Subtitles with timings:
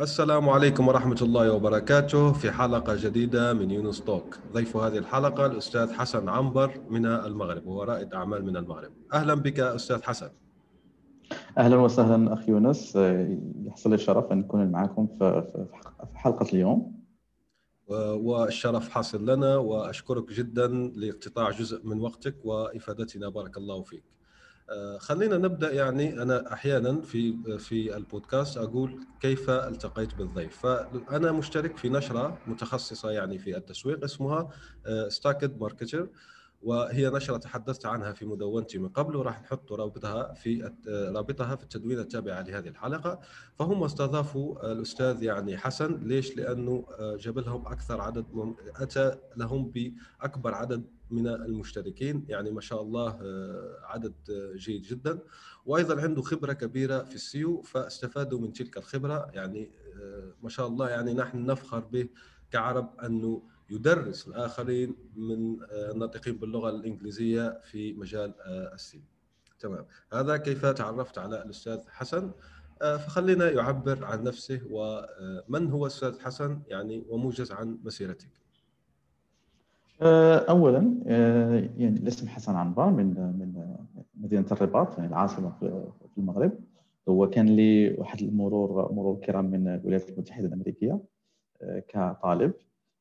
[0.00, 4.38] السلام عليكم ورحمة الله وبركاته في حلقة جديدة من يونس توك.
[4.52, 8.92] ضيف هذه الحلقة الأستاذ حسن عنبر من المغرب وهو رائد أعمال من المغرب.
[9.12, 10.30] أهلا بك أستاذ حسن.
[11.58, 12.96] أهلا وسهلا أخي يونس.
[13.66, 15.66] يحصل لي الشرف أن نكون معكم في
[16.14, 16.98] حلقة اليوم.
[17.88, 23.28] والشرف حاصل لنا وأشكرك جدا لاقتطاع جزء من وقتك وإفادتنا.
[23.28, 24.04] بارك الله فيك.
[25.00, 30.58] خلينا نبدأ يعني أنا أحيانا في في البودكاست أقول كيف التقيت بالضيف.
[30.58, 34.48] فأنا مشترك في نشرة متخصصة يعني في التسويق اسمها
[35.08, 36.10] Stacked آه، Marketer
[36.62, 41.98] وهي نشرة تحدثت عنها في مدونتي من قبل وراح نحط رابطها في رابطها في التدوين
[41.98, 43.20] التابعة لهذه الحلقة.
[43.54, 45.94] فهم استضافوا الأستاذ يعني حسن.
[46.02, 48.26] ليش؟ لأنه آه، جاب لهم أكثر عدد
[48.76, 52.24] أتى لهم بأكبر عدد من المشتركين.
[52.28, 54.14] يعني ما شاء الله آه، عدد
[54.56, 55.18] جيد جدا.
[55.66, 59.30] وأيضا عنده خبرة كبيرة في ال SEO فاستفادوا من تلك الخبرة.
[59.34, 59.70] يعني
[60.00, 62.08] آه، ما شاء الله يعني نحن نفخر به
[62.50, 68.34] كعرب أنه يدرس الآخرين من آه، الناطقين باللغة الإنجليزية في مجال
[68.74, 69.00] السيو
[69.60, 69.84] تمام.
[70.12, 72.30] هذا كيف تعرفت على الأستاذ حسن؟
[72.80, 78.28] فخلينا يعبر عن نفسه ومن هو الأستاذ حسن يعني وموجز عن مسيرتك.
[80.02, 83.76] آه، اولا آه، يعني الاسم حسن عنبر من من
[84.14, 85.52] مدينة الرباط يعني العاصمة
[86.14, 86.58] في المغرب.
[87.08, 91.00] هو كان لي واحد المرور مرور كرام من الولايات المتحدة الأمريكية
[91.62, 92.52] آه، كطالب.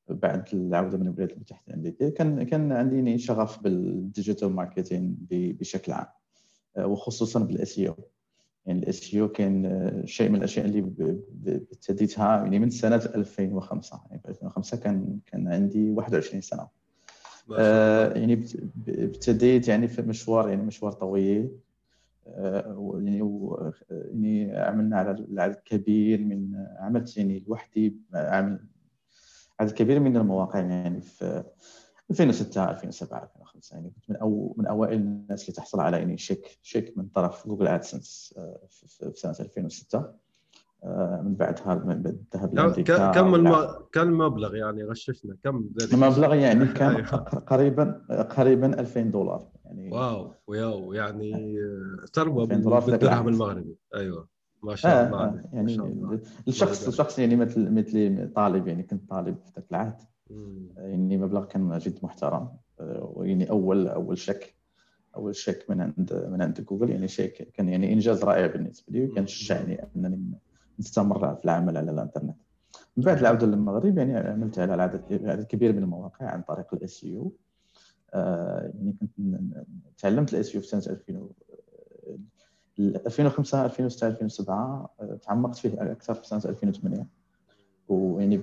[0.10, 6.08] بعد العودة من الولايات المتحدة الأمريكية كان كان عندي شغف بال digital marketing بشكل عام
[6.78, 7.96] وخصوصا بال SEO
[8.66, 10.80] يعني ال SEO كان شيء من الأشياء اللي
[11.48, 16.68] ابتديتها يعني من سنة 2005 يعني في 2005 كان كان عندي 21 سنة.
[17.58, 18.46] آه يعني
[18.88, 21.52] ابتديت يعني في مشوار يعني مشوار طويل
[22.28, 23.22] آه يعني
[23.90, 28.60] يعني عملنا على العدد كبير من عملت يعني لوحدي عمل
[29.60, 31.44] عدد كبير من المواقع يعني في
[32.12, 36.60] 2006 2007 2005 يعني كنت من أو من أوائل الناس اللي تحصل على يعني شيك
[36.62, 40.14] شيك من طرف Google AdSense آه، في سنة 2006
[40.84, 43.56] آه، من بعدها الذهب لأمريكا كم الم...
[43.92, 47.18] كم المبلغ يعني غششنا؟ كم المبلغ يعني كان أيوة.
[47.40, 48.02] قريبا
[48.38, 49.48] قريبا 2000 دولار.
[49.66, 51.58] يعني wow wow يعني
[52.14, 53.78] ثروة بالدرهم المغربي.
[53.96, 54.37] أيوه.
[54.64, 56.20] ما شاء آه الله آه يعني الله.
[56.48, 60.02] الشخص الشخص يعني مثل مثلي طالب يعني كنت طالب في ذاك العهد
[60.78, 62.50] يعني مبلغ كان جد محترم.
[62.80, 64.56] آه، يعني اول أول شك
[65.16, 69.06] أول شيك من عند من عند جوجل يعني شيك كان يعني إنجاز رائع بالنسبة لي
[69.06, 70.32] وكان شجعني أنني
[70.80, 72.36] نستمر في العمل على الإنترنت.
[72.98, 77.04] من بعد العودة للمغرب يعني عملت على عدد عدد كبير من المواقع عن طريق ال
[77.04, 77.34] SEO
[78.14, 79.40] يعني كنت
[79.98, 81.30] تعلمت ال SEO في سنة 2000
[82.80, 87.08] 2005 2006 2007 تعمقت فيه أكثر في سنة 2008
[87.88, 88.42] ويعني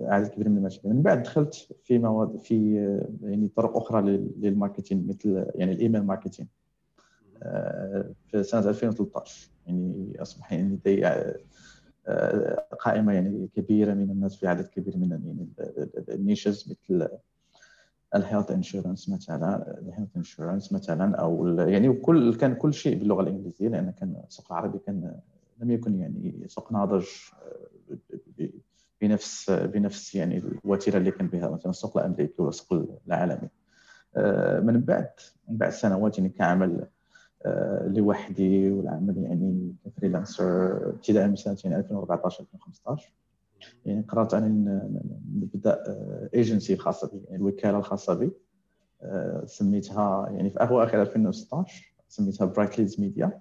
[0.00, 1.54] عدد كبير من المشاريع من بعد دخلت
[1.84, 2.74] في مواد في
[3.22, 4.02] يعني طرق أخرى
[4.36, 6.48] لل marketing مثل يعني ال email marketing
[7.42, 11.06] آه، في سنة 2013 يعني أصبح يعني لدي
[12.80, 15.48] قائمة يعني كبيرة من الناس في عدد كبير من يعني
[16.08, 17.08] ال niches مثل
[18.14, 23.22] ال health insurance مثلا ال health insurance مثلا أو يعني كل كان كل شيء باللغة
[23.22, 25.20] الإنجليزية لأن كان السوق العربي كان
[25.60, 27.06] لم يكن يعني سوق ناضج
[27.42, 28.48] آه،
[29.00, 33.48] بنفس بنفس يعني الوتيرة اللي كان بها مثلا السوق الأمريكي ولا السوق العالمي.
[34.16, 35.10] آه، من بعد
[35.48, 36.86] من بعد سنوات يعني كعمل
[37.46, 43.12] آه، لوحدي والعمل يعني ك freelancer ابتداء من سنة 2014 2015
[43.86, 44.64] يعني قررت ان
[45.34, 45.84] نبدأ
[46.34, 48.30] ايجنسي خاصة بي يعني الوكالة الخاصة بي.
[49.02, 53.40] آه، سميتها يعني في اواخر 2016 سميتها Bright Leads Media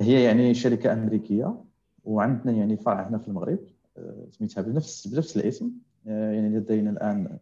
[0.00, 1.64] هي يعني شركة أمريكية
[2.04, 3.58] وعندنا يعني فرع هنا في المغرب
[3.98, 5.70] آه، سميتها بنفس بنفس الاسم.
[6.06, 7.38] يعني لدينا الآن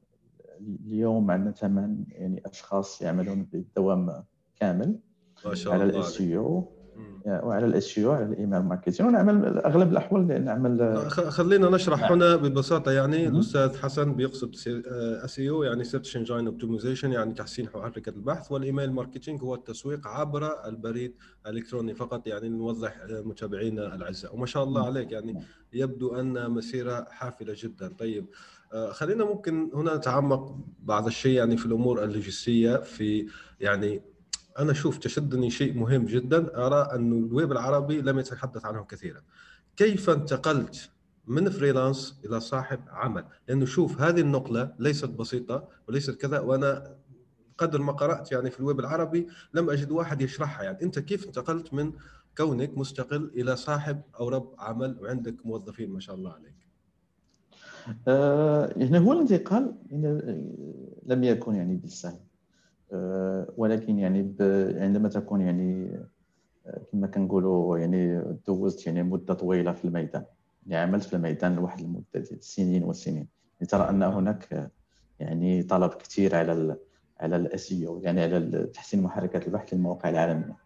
[0.60, 4.24] اليوم عندنا ثمان يعني أشخاص يعملون بالدوام
[4.60, 4.98] كامل
[5.44, 6.75] ما شاء على ال SEO
[7.26, 12.12] وعلى ال SEO على ال email marketing ونعمل أغلب الأحوال نعمل خلينا نشرح نعم.
[12.12, 13.28] هنا ببساطة يعني.
[13.28, 14.54] الأستاذ حسن بيقصد
[15.24, 18.52] SEO يعني search engine optimization يعني تحسين محركات البحث.
[18.52, 21.14] وال email marketing هو التسويق عبر البريد
[21.46, 24.34] الإلكتروني فقط يعني نوضح متابعينا الأعزاء.
[24.34, 25.42] وما شاء الله عليك يعني
[25.72, 27.88] يبدو أن مسيرة حافلة جدا.
[27.88, 28.26] طيب
[28.72, 33.26] آه، خلينا ممكن هنا نتعمق بعض الشيء يعني في الأمور اللوجستية في
[33.60, 34.02] يعني
[34.58, 39.20] أنا أشوف تشدني شيء مهم جدا أرى أن الويب العربي لم يتحدث عنه كثيرا.
[39.76, 40.90] كيف انتقلت
[41.26, 46.96] من freelance إلى صاحب عمل؟ لأنه شوف هذه النقلة ليست بسيطة وليست كذا وأنا
[47.58, 50.64] قدر ما قرأت يعني في الويب العربي لم أجد واحد يشرحها.
[50.64, 51.92] يعني أنت كيف انتقلت من
[52.36, 56.56] كونك مستقل إلى صاحب أو رب عمل وعندك موظفين ما شاء الله عليك؟
[58.08, 59.74] آه يعني هو الانتقال
[61.06, 62.20] لم يكن يعني بالسهل.
[63.56, 64.34] ولكن يعني
[64.80, 65.98] عندما تكون يعني
[66.66, 70.24] آه، كما كنقولوا يعني دوزت يعني مدة طويلة في الميدان
[70.66, 73.28] يعني عملت في الميدان لواحد المدة سنين وسنين
[73.60, 74.70] يعني ترى أن هناك
[75.20, 76.76] يعني طلب كثير على
[77.20, 80.56] على الأسيو يعني على تحسين محركات البحث للمواقع العالمية.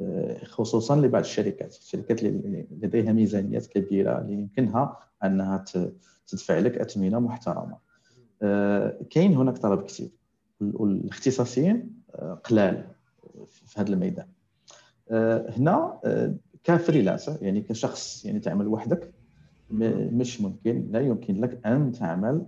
[0.00, 1.74] آه، خصوصا لبعض الشركات.
[1.74, 5.64] الشركات اللي لديها ميزانيات كبيرة اللي يمكنها أنها
[6.26, 7.78] تدفع لك اثمنه محترمة.
[9.10, 10.10] كاين هناك طلب كثير.
[10.60, 12.84] والاختصاصيين آه، قلال
[13.46, 14.26] في هذا الميدان.
[15.10, 19.12] آه، هنا آه، كفريلانسر يعني كشخص يعني تعمل وحدك
[19.70, 22.46] مش ممكن لا يمكن لك أن تعمل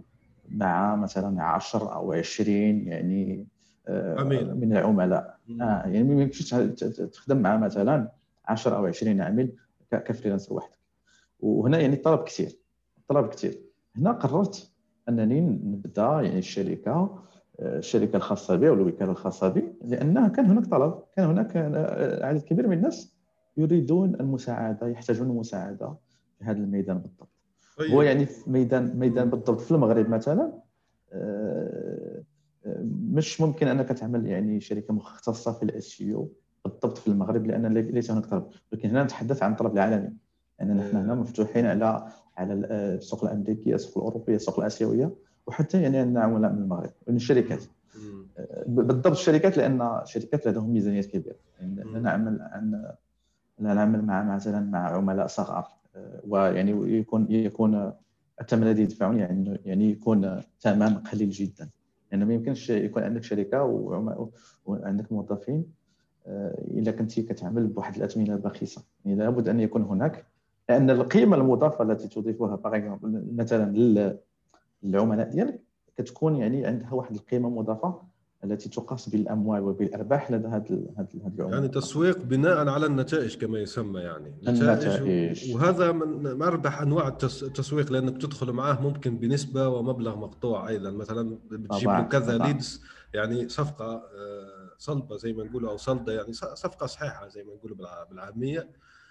[0.49, 3.47] مع مثلا 10 أو 20 يعني
[3.89, 4.55] عميل.
[4.55, 5.39] من العملاء.
[5.61, 6.55] آه يعني ما يمكنش
[7.13, 8.13] تخدم مع مثلا
[8.47, 9.53] 10 أو 20 عامل
[9.91, 10.79] ك freelancer وحدك.
[11.41, 12.59] وهنا يعني الطلب كثير
[12.99, 13.61] الطلب كثير.
[13.97, 14.71] هنا قررت
[15.09, 17.23] أنني نبدأ يعني الشركة
[17.61, 21.57] الشركة الخاصة بي أو الوكالة الخاصة بي لانها كان هناك طلب كان هناك
[22.23, 23.17] عدد كبير من الناس
[23.57, 25.97] يريدون المساعدة يحتاجون المساعده
[26.39, 27.29] في هذا الميدان بالضبط.
[27.79, 27.91] طيب.
[27.91, 30.53] هو يعني في ميدان ميدان بالضبط في المغرب مثلا
[31.13, 32.23] آه،
[33.13, 36.33] مش ممكن أنك تعمل يعني شركة مختصة في ال SEO
[36.65, 38.47] بالضبط في المغرب لأن ليس هناك طلب.
[38.73, 40.13] لكن هنا نتحدث عن الطلب العالمي.
[40.59, 45.15] يعني نحن هنا مفتوحين على على السوق الامريكيه السوق الاوروبيه السوق الآسيوية.
[45.49, 47.63] وحتى يعني عندنا عملاء من المغرب من الشركات.
[48.67, 51.37] بالضبط الشركات لأن الشركات لديهم ميزانيات كبيرة.
[51.61, 52.85] يعني نعمل عن
[53.59, 55.69] نعمل مع مثلا مع عملاء صغار
[56.29, 57.93] ويعني يكون يكون
[58.41, 61.69] الثمن الذي يدفعون يعني يعني يكون ثمن قليل جدا.
[62.13, 63.65] لأن يعني ما يمكنش يكون عندك شركة
[64.67, 65.65] وعندك موظفين
[66.27, 70.27] إلا كنتي كتعمل بواحد الاثمنه باخسه يعني لابد أن يكون هناك
[70.69, 72.61] لأن القيمة المضافة التي تضيفها
[73.33, 73.73] مثلا
[74.85, 75.61] العملاء ديالك
[75.97, 78.03] كتكون يعني عندها واحد القيمة مضافة
[78.45, 80.65] التي تقاس بالأموال وبالأرباح لدى هذا
[81.15, 81.51] العملاء.
[81.53, 84.35] يعني تسويق بناء على النتائج كما يسمى يعني.
[84.49, 85.55] النتائج.
[85.55, 90.91] وهذا من أربح أنواع التسويق لأنك تدخل معاه ممكن بنسبة ومبلغ مقطوع أيضا.
[90.91, 92.83] مثلا بتجيب له كذا ليدز
[93.15, 97.77] يعني صفقة آه، صلبة زي ما نقولوا أو صلدة يعني صفقة صحيحة زي ما نقولوا
[98.11, 98.69] بالعامية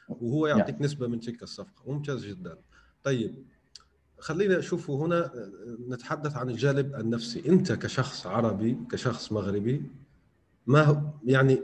[0.10, 1.82] وهو يعطيك نسبة من تلك الصفقة.
[1.88, 2.58] ممتاز جدا.
[3.04, 3.46] طيب
[4.20, 5.32] خلينا نشوفه هنا
[5.90, 7.50] نتحدث عن الجانب النفسي.
[7.50, 9.84] أنت كشخص عربي كشخص مغربي
[10.68, 11.62] ما هو يعني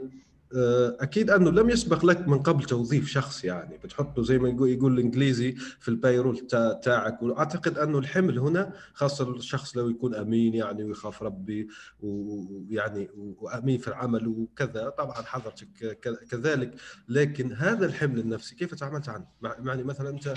[0.56, 3.78] آه، أكيد أنه لم يسبق لك من قبل توظيف شخص يعني.
[3.78, 6.38] بتحطه زي ما يقول, يقول الإنجليزي في البايرول
[6.82, 7.22] تاعك.
[7.22, 11.68] وأعتقد أنه الحمل هنا خاصة الشخص لو يكون أمين يعني ويخاف ربي
[12.00, 15.98] ويعني وأمين في العمل وكذا طبعا حضرتك
[16.30, 16.74] كذلك.
[17.08, 20.34] لكن هذا الحمل النفسي كيف تعاملت عنه؟ يعني مثلا أنت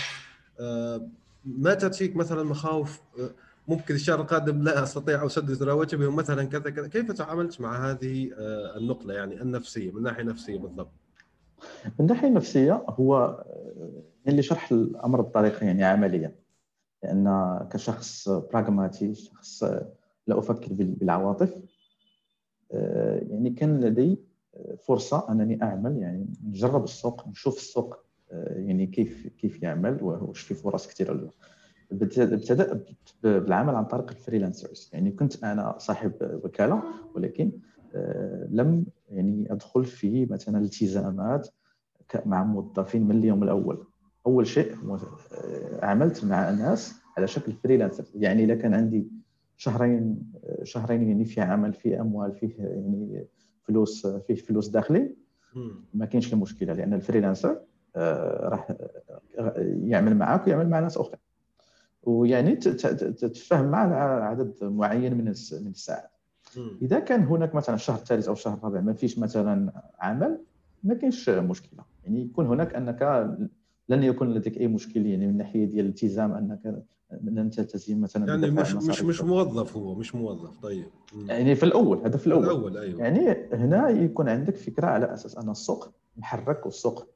[0.59, 1.09] آه،
[1.45, 3.29] ما تاتيك مثلا مخاوف آه،
[3.67, 8.77] ممكن الشهر القادم لا أستطيع أسدد رواتبهم مثلا كذا كذا كيف تعاملت مع هذه آه،
[8.77, 10.91] النقلة يعني النفسية من ناحية نفسية بالضبط؟
[11.99, 16.35] من ناحية نفسية هو آه، اللي شرح الأمر بطريقه يعني عمليه
[17.03, 19.63] لأن كشخص براغماتي شخص
[20.27, 21.53] لا أفكر بالعواطف
[22.71, 24.19] يعني كان لدي
[24.87, 30.87] فرصة أنني أعمل يعني نجرب السوق نشوف السوق يعني كيف كيف يعمل واش في فرص
[30.87, 31.31] كثيره
[31.91, 32.83] ابتدأ
[33.23, 34.89] بالعمل عن طريق الفريلانسرز.
[34.93, 36.83] يعني كنت أنا صاحب وكالة
[37.15, 37.51] ولكن
[37.95, 41.47] آه، لم يعني أدخل في مثلا التزامات
[42.25, 43.85] مع موظفين من اليوم الأول.
[44.25, 49.07] أول شيء آه، عملت مع الناس على شكل freelancer يعني إذا كان عندي
[49.57, 50.31] شهرين
[50.63, 53.25] شهرين يعني في عمل فيه أموال فيه يعني
[53.63, 55.15] فلوس فيه فلوس داخلي
[55.93, 57.61] ما كاينش المشكلة لأن ال freelancer آه،
[58.43, 58.71] راح
[59.39, 61.19] آه، يعمل معك ويعمل مع ناس اخرين
[62.03, 63.79] ويعني تتفاهم مع
[64.23, 65.23] عدد معين من
[65.61, 66.11] من الساعات.
[66.81, 70.39] إذا كان هناك مثلا الشهر الثالث أو الشهر الرابع ما فيش مثلا عمل
[70.83, 71.83] ما كاينش مشكلة.
[72.03, 73.01] يعني يكون هناك أنك
[73.89, 76.83] لن يكون لديك أي مشكل يعني من ناحية ديال الالتزام أنك
[77.23, 80.59] لن تلتزم مثلا يعني مش مش مش موظف هو مش موظف.
[80.59, 80.85] طيب.
[81.27, 82.99] يعني في الأول هذا في الأول, في الأول أيوة.
[82.99, 87.07] يعني هنا يكون عندك فكرة على أساس أن السوق محرك والسوق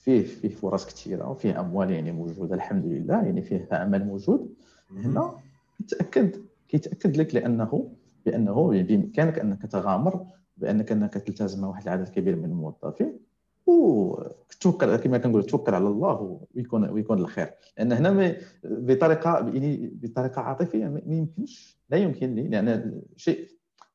[0.00, 4.54] فيه فيه فرص كثيره وفيه أموال يعني موجودة الحمد لله يعني فيه عمل موجود.
[4.90, 5.34] هنا
[5.78, 6.36] كيتأكد
[6.68, 7.92] كيتأكد لك لأنه
[8.26, 10.26] بانه بإمكانك أنك تغامر
[10.56, 13.18] بأنك أنك تلتزم واحد العدد كبير من الموظفين
[13.66, 17.50] وتوكل كما كنقول توكل على الله ويكون ويكون الخير.
[17.78, 23.48] لأن هنا بطريقة يعني بطريقة عاطفية ما يمكنش لا يمكن لي لأن شيء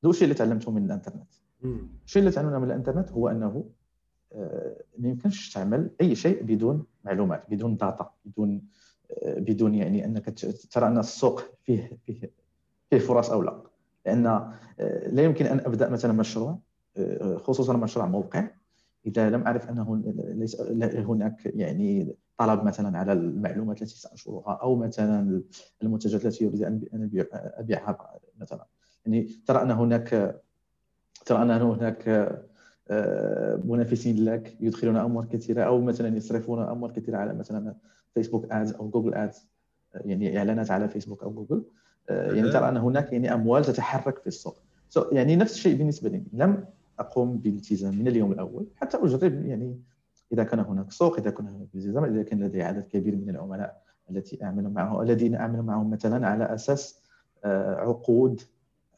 [0.03, 1.33] ذو الشيء اللي تعلمته من الإنترنت.
[2.05, 3.65] الشيء اللي تعلمناه من الإنترنت هو أنه
[4.97, 8.61] ما يمكنش تعمل أي شيء بدون معلومات بدون داتا بدون
[9.11, 10.39] آه، بدون يعني أنك
[10.71, 12.31] ترى أن السوق فيه فيه
[12.89, 13.63] فيه فرص أو لا.
[14.05, 16.59] لأن آه، لا يمكن أن أبدأ مثلا مشروع
[17.37, 18.47] خصوصا مشروع موقع.
[19.05, 20.61] إذا لم أعرف أنه ليس
[20.95, 25.43] هناك يعني طلب مثلا على المعلومات التي سأنشرها أو مثلا
[25.83, 28.65] المنتجات التي اريد أن أبيعها مثلا.
[29.05, 30.41] يعني ترى أن هناك
[31.25, 32.43] ترى أن هناك آه،
[33.65, 37.75] منافسين لك يدخلون اموال كثيرة أو مثلا يصرفون اموال كثيرة على مثلا
[38.13, 39.47] Facebook Ads أو Google Ads
[39.95, 41.63] يعني إعلانات على فيسبوك أو جوجل
[42.09, 44.57] آه، يعني ترى أن هناك يعني أموال تتحرك في السوق.
[45.11, 46.23] يعني نفس الشيء بالنسبة لي.
[46.33, 46.65] لم
[46.99, 49.79] أقوم بالالتزام من اليوم الأول حتى أجرب يعني
[50.33, 53.81] إذا كان هناك سوق إذا كان هناك التزام إذا كان لدي عدد كبير من العملاء
[54.11, 57.01] التي أعمل معهم الذين أعمل معهم مثلا على أساس
[57.45, 58.41] آه، عقود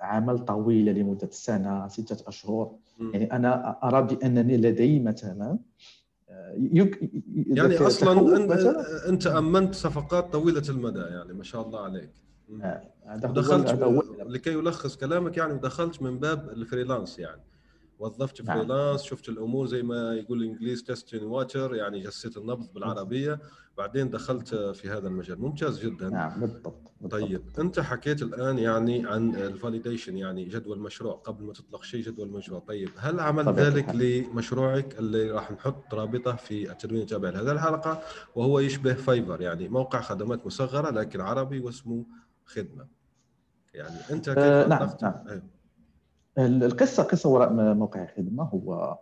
[0.01, 2.75] عمل طويله لمدة سنة ستة أشهر.
[3.13, 5.59] يعني أنا أرى بأنني لدي مثلا
[6.29, 7.09] آه، يك...
[7.35, 9.09] يعني أصلا انت, مثلاً.
[9.09, 12.09] أنت أمنت صفقات طويلة المدى يعني ما شاء الله عليك.
[12.61, 12.81] آه،
[13.15, 13.69] دخلت
[14.25, 17.41] لكي يلخص كلامك يعني ودخلت من باب ال freelance يعني.
[17.99, 18.57] وظفت نعم.
[18.57, 23.39] freelance شفت الأمور زي ما يقول الإنجليز testing water يعني جسيت النبض بالعربية
[23.77, 27.21] بعدين دخلت في هذا المجال ممتاز جدا نعم بالضبط, بالضبط.
[27.21, 32.03] طيب أنت حكيت الآن يعني عن ال validation يعني جدوى المشروع قبل ما تطلق شيء
[32.03, 37.51] جدوى المشروع طيب هل عملت ذلك لمشروعك اللي راح نحط رابطه في التدوين التابع لهذه
[37.51, 38.01] الحلقة
[38.35, 42.05] وهو يشبه فايفر يعني موقع خدمات مصغرة لكن عربي واسمه
[42.45, 42.87] خدمة
[43.73, 45.27] يعني أنت كيف أه نعم, نعم.
[45.27, 45.56] أيوه.
[46.37, 48.97] القصة قصة وراء موقع الخدمة هو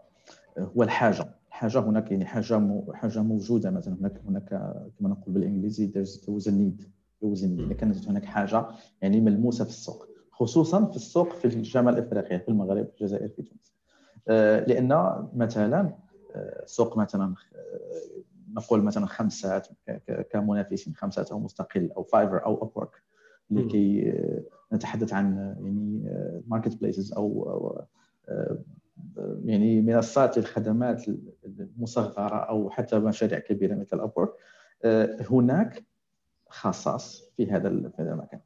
[0.57, 1.25] هو الحاجة.
[1.47, 4.49] الحاجة هناك يعني حاجة حاجة موجودة مثلا هناك هناك
[4.99, 6.85] كما نقول بالإنجليزي a need
[7.23, 8.65] يعني كانت هناك حاجة
[9.01, 13.41] يعني ملموسة في السوق خصوصا في السوق في الشمال افريقيا في المغرب في الجزائر في
[13.41, 13.73] تونس.
[14.27, 15.93] آه، لأن مثلا
[16.35, 18.23] آه، سوق مثلا آه،
[18.53, 19.67] نقول مثلا خمسات
[20.31, 22.91] كمنافسين خمسات أو مستقل أو Fiverr أو Upwork
[23.49, 24.13] لكي
[24.73, 26.03] نتحدث عن يعني
[26.47, 27.85] marketplaces أو
[29.17, 31.05] آه، يعني منصات الخدمات
[31.45, 34.29] المصغرة أو حتى مشاريع كبيرة مثل Upwork
[34.83, 35.85] آه، هناك
[36.49, 38.39] خصاص في هذا في هذا المكان.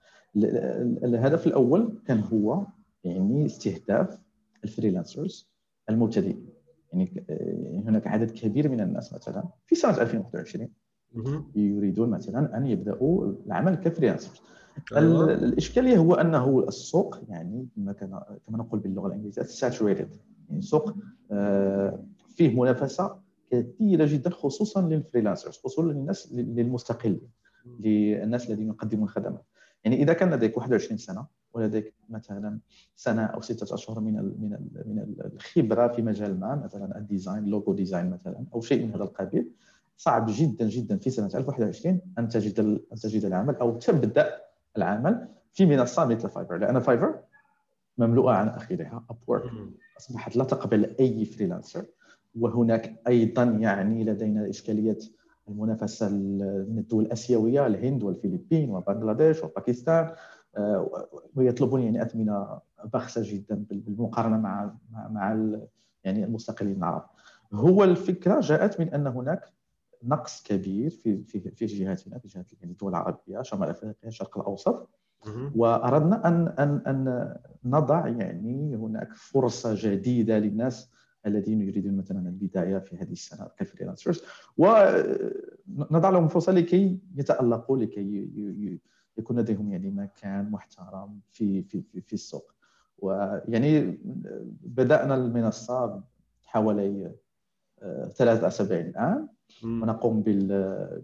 [1.03, 2.65] الهدف الأول كان هو
[3.03, 4.19] يعني استهداف
[4.63, 5.49] ال freelancers
[5.89, 6.49] المبتدئين.
[6.93, 10.69] يعني آه، هناك عدد كبير من الناس مثلا في سنة 2021
[11.55, 14.41] يريدون مثلا أن يبدأوا العمل ك freelancers
[14.95, 15.33] أيوة.
[15.33, 17.93] الاشكاليه هو أنه السوق يعني كما
[18.47, 20.09] كما نقول باللغة الإنجليزية saturated
[20.49, 20.93] يعني سوق
[21.31, 22.03] آه،
[22.35, 23.15] فيه منافسة
[23.51, 27.21] كثيرة جدا خصوصا لل freelancers خصوصا للناس للمستقلين
[27.79, 29.45] للناس الذين يقدمون خدمات
[29.83, 32.59] يعني إذا كان لديك 21 سنة ولديك مثلا
[32.95, 37.04] سنة أو ستة أشهر من ال من ال من الخبرة في مجال ما مثلا ال
[37.04, 39.51] design logo design مثلا أو شيء من هذا القبيل
[39.99, 44.41] صعب جدا جدا في سنة 2021 أن تجد أن تجد العمل أو تبدأ
[44.77, 47.19] العمل في منصة مثل فايفر لأن فايفر
[47.97, 49.51] مملوءة عن اخرها ابورك
[49.97, 51.85] أصبحت لا تقبل أي freelancer
[52.39, 54.97] وهناك أيضا يعني لدينا إشكالية
[55.47, 60.11] المنافسة من الدول الآسيوية الهند والفلبين وبنغلاديش وباكستان.
[60.57, 62.59] آه، ويطلبون يعني أثمنة
[62.93, 64.73] بخسة جدا بالمقارنة مع
[65.09, 65.55] مع
[66.03, 67.05] يعني المستقلين العرب.
[67.53, 69.58] هو الفكرة جاءت من أن هناك
[70.03, 74.89] نقص كبير في في في جهاتنا في جهة يعني الدول العربية شمال أفريقيا الشرق الأوسط.
[75.55, 80.89] وأردنا أن أن أن نضع يعني هناك فرصة جديدة للناس
[81.25, 84.23] الذين يريدون مثلا البداية في هذه السنة كفريلانسرز.
[84.57, 88.29] ونضع لهم فرصة لكي يتألقوا لكي
[89.17, 92.53] يكون لديهم يعني مكان محترم في في في, في السوق.
[92.97, 93.99] ويعني
[94.63, 96.03] بدأنا المنصة
[96.43, 97.11] حوالي
[98.15, 99.27] ثلاث اسابيع الان
[99.63, 100.51] ونقوم بال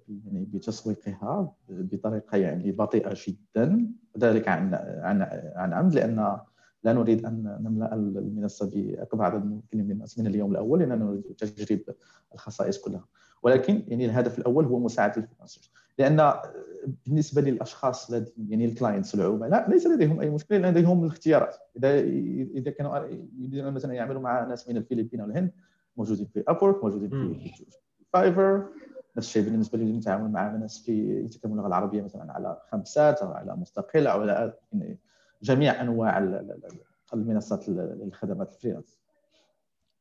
[0.08, 3.88] يعني بتسويقها بطريقة يعني بطيئة جدا.
[4.20, 5.22] ذلك عن عن
[5.56, 6.38] عن عمد لأن
[6.84, 11.24] لا نريد أن نملأ المنصة بأكبر عدد ممكن من الناس من اليوم الأول لأننا نريد
[11.24, 11.90] تجريب
[12.34, 13.06] الخصائص كلها.
[13.44, 16.34] ولكن يعني الهدف الأول هو مساعدة ال freelancers لأن
[17.06, 18.14] بالنسبة للأشخاص
[18.50, 21.56] يعني ال clients العملاء ليس لديهم أي مشكلة لديهم الاختيارات.
[21.78, 22.98] اذا إذا كانوا
[23.40, 25.52] يريدون مثلا يعملوا مع ناس من الفلبين أو الهند
[25.98, 27.66] موجودين في ابورك موجودين في
[28.14, 28.70] فايفر
[29.18, 33.56] نفس الشيء بالنسبة للتعامل مع ناس في يتكلمون اللغة العربية مثلا على خمسات أو على
[33.56, 35.00] مستقل أو على يعني
[35.42, 36.18] جميع أنواع
[37.14, 39.00] المنصات للخدمات الفريلانس.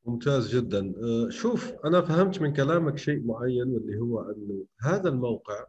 [0.07, 0.95] ممتاز جدا.
[1.03, 5.67] أه، شوف أنا فهمت من كلامك شيء معين واللي هو إنه هذا الموقع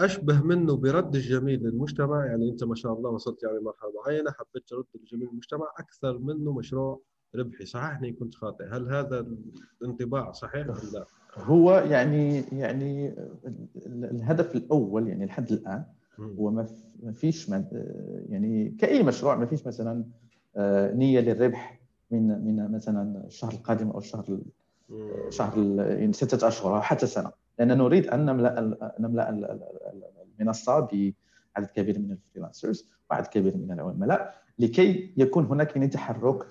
[0.00, 2.26] أشبه منه برد الجميل للمجتمع.
[2.26, 6.52] يعني أنت ما شاء الله وصلت يعني مرحلة معينة حبيت ترد الجميل للمجتمع أكثر منه
[6.52, 7.00] مشروع
[7.34, 9.26] ربحي صححني كنت خاطئ؟ هل هذا
[9.82, 11.06] الانطباع صحيح أم لا؟
[11.36, 13.14] هو يعني يعني
[13.86, 15.84] الهدف الأول يعني لحد الآن
[16.20, 16.50] هو
[17.02, 17.48] ما فيش
[18.28, 20.04] يعني كأي مشروع ما فيش مثلا
[20.56, 21.80] آه، نية للربح
[22.10, 24.38] من من مثلا الشهر القادم أو الشهر
[25.28, 27.30] شهر يعني ستة أشهر أو حتى سنة.
[27.58, 29.30] لأن نريد أن نملأ نملأ
[30.40, 30.88] المنصة
[31.56, 36.46] بعدد كبير من الفريلانسرز وعدد كبير من العملاء لكي يكون هناك يعني تحرك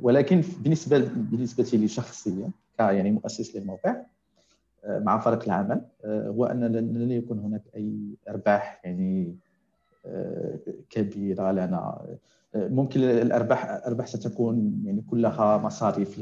[0.00, 3.96] ولكن بالنسبة بالنسبة لي شخصيا كيعني مؤسس للموقع
[4.84, 9.36] آه، مع فريق العمل آه، هو أن لن يكون هناك أي أرباح يعني
[10.90, 12.06] كبيرة لنا.
[12.54, 16.20] ممكن الأرباح الأرباح ستكون يعني كلها مصاريف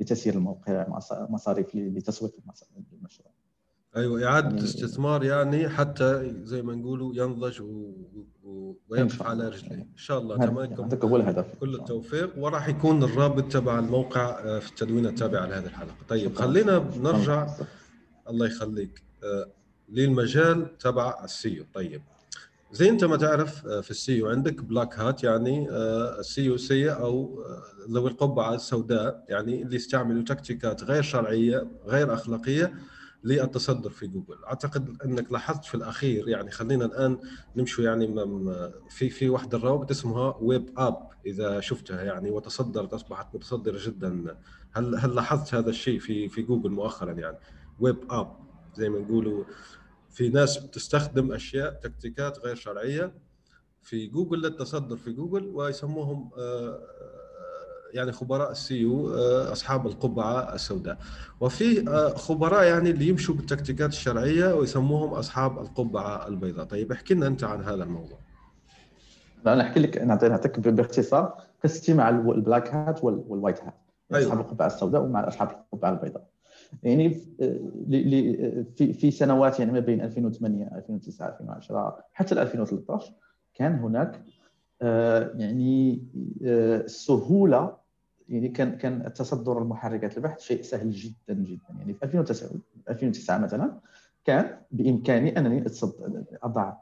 [0.00, 0.86] لتسيير الموقع
[1.30, 2.32] مصاريف لتسويق
[2.92, 3.35] المشروع.
[3.96, 7.92] أيوه إعادة يعني استثمار يعني حتى زي ما نقولوا ينضج و...
[8.44, 8.76] و...
[8.88, 9.76] ويقف على رجليه.
[9.76, 10.58] إن شاء الله تمام.
[10.58, 11.46] هذا هو الهدف.
[11.60, 12.38] كل التوفيق.
[12.38, 15.94] وراح يكون الرابط تبع الموقع آه، في التدوين التابع لهذه الحلقة.
[16.08, 17.46] طيب خلينا نرجع.
[18.28, 19.02] الله يخليك.
[19.24, 19.46] آه،
[19.88, 21.64] للمجال تبع ال SEO.
[21.74, 22.02] طيب
[22.72, 26.92] زي أنت ما تعرف آه، في ال SEO عندك black hat يعني ال SEO سيء
[26.92, 27.44] أو
[27.90, 32.72] ذوي القبعة السوداء يعني اللي يستعملوا تكتيكات غير شرعية غير أخلاقية
[33.24, 34.44] للتصدر في جوجل.
[34.44, 37.18] أعتقد إنك لاحظت في الأخير يعني خلينا الآن
[37.56, 38.06] نمشي يعني
[38.90, 44.36] في في واحدة الروابط اسمها web app إذا شفتها يعني وتصدرت أصبحت متصدرة جدا.
[44.72, 47.38] هل هل لاحظت هذا الشيء في في جوجل مؤخرا يعني؟
[47.80, 48.36] web app
[48.74, 49.44] زي ما نقولوا
[50.10, 53.14] في ناس بتستخدم أشياء تكتيكات غير شرعية
[53.82, 56.80] في جوجل للتصدر في جوجل ويسموهم آه،
[57.94, 60.98] يعني خبراء ال SEO آه، أصحاب القبعة السوداء.
[61.40, 66.64] وفي آه، خبراء يعني اللي يمشوا بالتكتيكات الشرعية ويسموهم أصحاب القبعة البيضاء.
[66.64, 68.18] طيب احكي لنا أنت عن هذا الموضوع.
[69.46, 71.34] أنا أحكي لك نعطيك باختصار.
[71.64, 73.74] قصتي مع ال black hat وال white hat
[74.14, 74.26] أيوة.
[74.26, 76.26] أصحاب القبعة السوداء ومع أصحاب القبعة البيضاء.
[76.82, 77.10] يعني
[78.76, 83.12] في في سنوات يعني ما بين 2008 2009 2010 حتى 2013
[83.54, 84.20] كان هناك آه،
[84.80, 86.02] يعني
[86.86, 87.76] سهولة
[88.28, 91.74] يعني كان كان التصدر المحركات البحث شيء سهل جدا جدا.
[91.78, 92.50] يعني في 2009
[92.90, 93.80] 2009 مثلا
[94.24, 95.64] كان بإمكاني أنني
[96.42, 96.72] أضع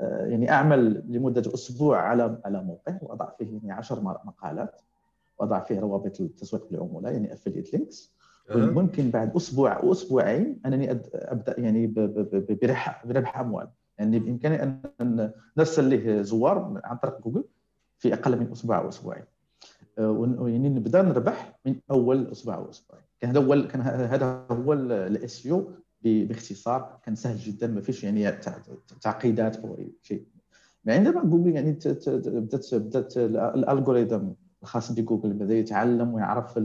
[0.00, 4.80] آه، يعني أعمل لمدة أسبوع على على موقع وأضع فيه يعني 10 مقالات
[5.38, 8.16] وأضع فيه روابط التسويق للعملاء يعني affiliate links
[8.50, 13.68] ممكن بعد أسبوع أو أسبوعين أنني أبدأ يعني بربح بربح أموال.
[13.98, 14.62] يعني بإمكاني
[15.00, 17.44] ان نرسل له زوار عن طريق جوجل
[17.98, 19.24] في أقل من أسبوع أو أسبوعين.
[19.98, 23.04] يعني نبدأ نربح من أول أسبوع أو أسبوعين.
[23.20, 25.70] كان هذا هو كان هذا هو ال SEO
[26.02, 26.98] باختصار.
[27.02, 28.32] كان سهل جدا ما فيش يعني
[29.00, 30.26] تعقيدات أو شيء.
[30.88, 31.78] عندما جوجل يعني
[32.16, 34.28] بدات بدأت ال algorithm
[34.62, 36.60] الخاص بجوجل بدا يتعلم ويعرف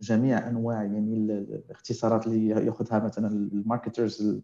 [0.00, 4.40] جميع أنواع يعني الاختصارات اللي يأخذها مثلا ال marketers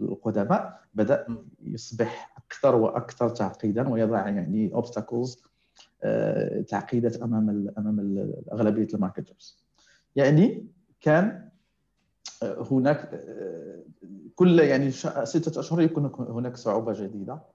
[0.00, 1.26] القدماء بدأ
[1.62, 5.42] يصبح أكثر وأكثر تعقيدا ويضع يعني obstacles
[6.02, 9.64] آه، تعقيدات أمام أمام أغلبية ال marketers
[10.16, 10.66] يعني
[11.00, 11.48] كان
[12.42, 13.82] آه، هناك آه،
[14.34, 14.90] كل يعني
[15.24, 17.54] ستة أشهر يكون هناك صعوبة جديدة.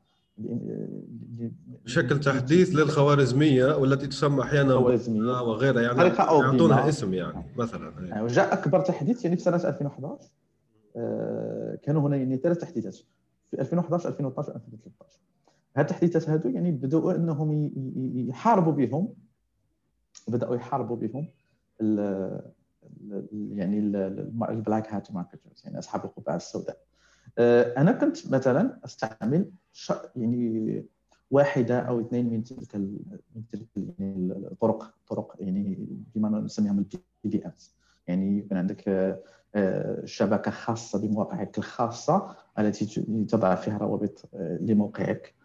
[1.85, 5.41] بشكل تحديث للخوارزمية والتي تسمى أحيانا خوارزمية.
[5.41, 10.29] وغيرها يعني يعطونها اسم يعني مثلا وجاء أكبر تحديث يعني في سنة 2011
[11.83, 12.95] كانوا هنا يعني ثلاث تحديثات.
[13.51, 15.19] في 2011 2012 2013
[15.75, 17.71] هاد التحديثات هادو يعني بداوا أنهم
[18.29, 19.13] يحاربوا بهم.
[20.27, 21.27] بداوا يحاربوا بهم
[21.81, 22.41] ال
[23.31, 23.79] يعني
[24.49, 26.77] ال black hat marketers يعني أصحاب القبعة السوداء.
[27.37, 29.51] آه، أنا كنت مثلا أستعمل
[30.15, 30.85] يعني
[31.31, 37.75] واحدة أو اثنين من تلك من تلك يعني الطرق طرق يعني بما نسميهم ال PBNs
[38.07, 38.89] يعني يكون عندك
[40.05, 42.85] شبكة خاصة بمواقعك الخاصة التي
[43.29, 45.35] تضع فيها روابط آه، لموقعك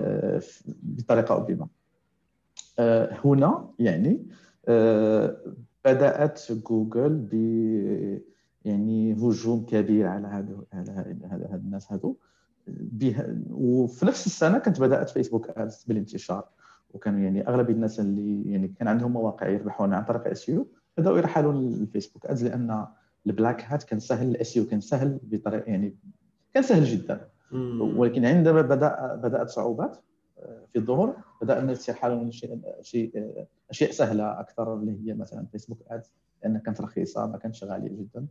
[0.00, 0.42] آه،
[0.82, 1.68] بطريقة أو بأخرى.
[3.24, 4.26] هنا يعني
[5.84, 7.34] بدأت جوجل ب
[8.64, 12.16] يعني هجوم كبير على هذا على هذا الناس هذو.
[13.50, 16.48] وفي نفس السنة كنت بدأت Facebook ads بالانتشار.
[16.94, 21.52] وكانوا يعني أغلب الناس اللي يعني كان عندهم مواقع يربحون عن طريق SEO بدأوا يرحلوا
[21.52, 22.86] لل Facebook ads لأن
[23.26, 25.96] ال black hat كان سهل ال SEO كان سهل بطريقه يعني
[26.54, 27.28] كان سهل جدا.
[27.98, 29.96] ولكن عندما بدا بدأت صعوبات
[30.38, 33.12] آه، في الظهور بدأ الناس يرحلون شيء شيء
[33.70, 38.26] اشياء سهله أكثر اللي هي مثلا Facebook ads لانها كانت رخيصة ما كانتش غالية جدا.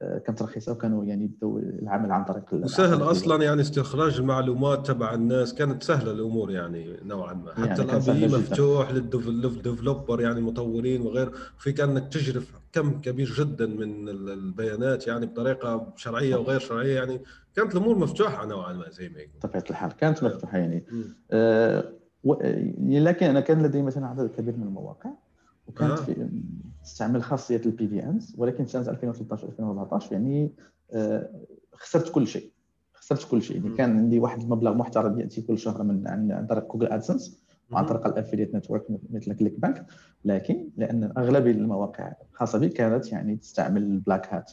[0.00, 5.54] كانت رخيصة وكانوا يعني يبدوا العمل عن طريق وسهل أصلا يعني استخراج المعلومات تبع الناس.
[5.54, 7.54] كانت سهلة الأمور يعني نوعا ما.
[7.54, 11.32] حتى يعني الأبي مفتوح لل developer يعني مطورين وغير.
[11.58, 17.20] فيك إنك تجرف كم كبير جدا من البيانات يعني بطريقة شرعية وغير شرعية يعني.
[17.56, 19.92] كانت الأمور مفتوحة نوعا ما زي ما يقول بطبيعه الحال.
[19.92, 20.84] كانت مفتوحة يعني.
[21.30, 21.92] آه
[22.80, 25.10] لكن أنا كان لدي مثلا عدد كبير من المواقع.
[25.68, 25.96] وكانت آه.
[25.96, 26.28] في
[26.84, 30.50] تستعمل خاصية ال PBNs ولكن سنة 2013 2014 يعني
[30.92, 31.30] آه،
[31.72, 32.50] خسرت كل شيء.
[32.94, 33.56] خسرت كل شيء.
[33.56, 37.86] يعني كان عندي واحد المبلغ محترم يأتي كل شهر من عن طريق Google AdSense وعن
[37.86, 39.86] طريق ال affiliate network مثل ClickBank
[40.24, 44.52] لكن لأن اغلب المواقع الخاصه بي كانت يعني تستعمل ال black hat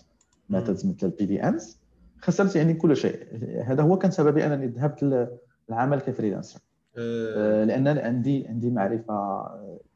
[0.50, 1.78] methods مثل ال PBNs
[2.22, 3.28] خسرت يعني كل شيء.
[3.66, 5.28] هذا هو كان سببي أنني ذهبت
[5.70, 6.60] للعمل ك freelancer.
[6.98, 7.64] آه.
[7.64, 9.46] لأن عندي عندي معرفة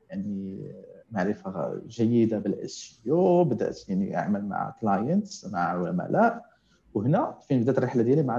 [0.10, 0.71] يعني
[1.15, 6.45] معرفة جيدة بال SEO بدأت يعني أعمل مع clients مع عملاء
[6.93, 8.38] وهنا فين بدأت الرحلة ديالي مع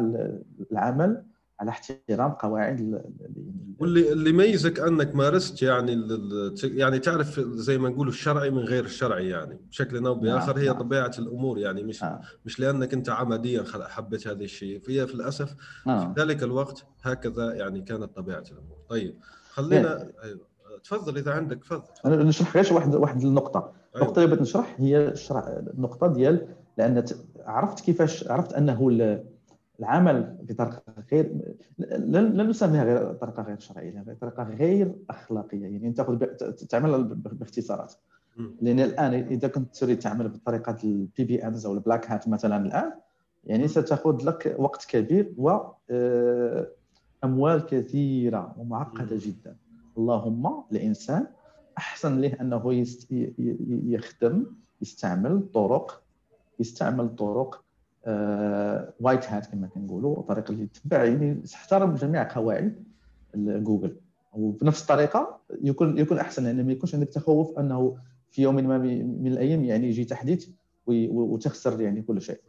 [0.72, 1.22] العمل
[1.60, 3.02] على احترام قواعد
[3.78, 6.08] واللي اللي يميزك أنك مارست يعني
[6.62, 10.62] يعني تعرف زي ما نقولوا الشرعي من غير الشرعي يعني بشكل أو بآخر نعم.
[10.62, 10.78] هي نعم.
[10.78, 12.18] طبيعة الأمور يعني مش نعم.
[12.44, 15.54] مش لأنك أنت عمديا حبيت هذا الشيء فهي في الأسف
[15.86, 16.14] نعم.
[16.14, 19.18] في ذلك الوقت هكذا يعني كانت طبيعة الأمور طيب
[19.50, 20.55] خلينا يعني أيوه.
[20.86, 21.82] تفضل إذا عندك تفضل.
[22.06, 23.60] أنا نشرح غير واحد واحد النقطة.
[23.60, 24.04] أيوة.
[24.04, 25.14] النقطه اللي بغيت نشرح هي
[25.74, 27.04] النقطه ديال لأن
[27.46, 28.90] عرفت كيفاش عرفت أنه
[29.80, 31.32] العمل بطريقه غير
[31.98, 35.62] لن نسميها غير طريقة غير شرعية بطريقه غير أخلاقية.
[35.62, 36.16] يعني تاخذ
[36.68, 37.94] تعمل باختصارات.
[38.60, 42.92] لأن الآن إذا كنت تريد تعمل بطريقة ال PBNs أو ال black hat مثلا الآن
[43.44, 45.58] يعني ستاخذ لك وقت كبير و
[45.90, 46.66] آه،
[47.24, 49.56] أموال كثيرة ومعقدة جدا.
[49.98, 51.26] اللهم الانسان
[51.78, 52.84] أحسن له أنه.
[53.86, 54.46] يخدم
[54.82, 56.02] يستعمل طرق
[56.60, 57.64] يستعمل طرق
[58.06, 58.92] آه...
[59.00, 62.84] white hat كما كنقولوا الطريقة اللي يتبع يعني يحترم جميع قواعد
[63.36, 63.96] جوجل
[64.32, 67.96] وبنفس الطريقة يكون يكون أحسن لأن ما يكونش عندك تخوف أنه
[68.30, 70.48] في يوم ما من الأيام يعني يجي تحديث
[70.86, 72.40] وتخسر يعني كل شيء.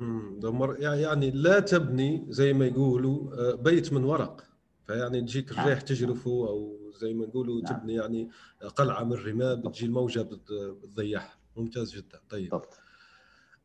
[0.79, 4.46] يعني لا تبني زي ما يقولوا آه، بيت من ورق
[4.87, 5.85] فيعني تجيك الريح نعم.
[5.85, 7.73] تجرفه أو زي ما نقولوا نعم.
[7.73, 8.29] تبني يعني
[8.75, 11.33] قلعة من الرمال بتجي الموجة بتضيعها.
[11.57, 12.19] ممتاز جدا.
[12.29, 12.51] طيب.
[12.51, 12.65] طبعا.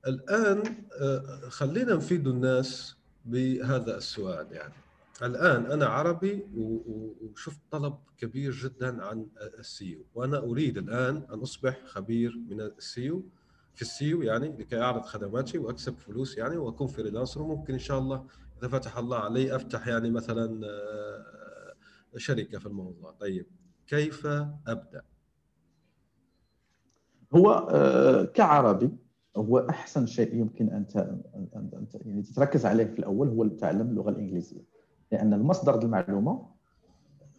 [0.06, 0.62] الآن
[1.00, 4.74] آه، خلينا نفيد الناس بهذا السؤال يعني.
[5.22, 9.26] الآن أنا عربي وشفت طلب كبير جدا عن
[9.58, 10.04] ال SEO.
[10.14, 13.24] وأنا أريد الآن أن أصبح خبير من ال SEO.
[13.74, 17.42] في ال SEO يعني لكي أعرض خدماتي وأكسب فلوس يعني وأكون freelancer.
[17.42, 18.26] وممكن إن شاء الله
[18.62, 23.12] إذا فتح الله علي أفتح يعني مثلا آه، شركة في الموضوع.
[23.12, 23.46] طيب
[23.86, 24.26] كيف
[24.66, 25.02] أبدأ؟
[27.34, 28.90] هو آه، كعربي
[29.36, 30.86] هو أحسن شيء يمكن أن
[31.56, 34.64] ان يعني تتركز عليه في الأول هو تعلم اللغة الإنجليزية.
[35.12, 36.52] لأن المصدر المعلومه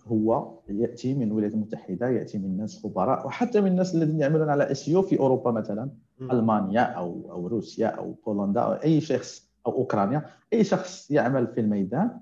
[0.07, 4.71] هو يأتي من الولايات المتحده يأتي من ناس خبراء وحتى من الناس الذين يعملون على
[4.71, 9.42] إس في أوروبا مثلا ألمانيا أو أو روسيا أو بولندا أو أي شخص.
[9.67, 10.25] أو أوكرانيا.
[10.53, 12.19] أي شخص يعمل في الميدان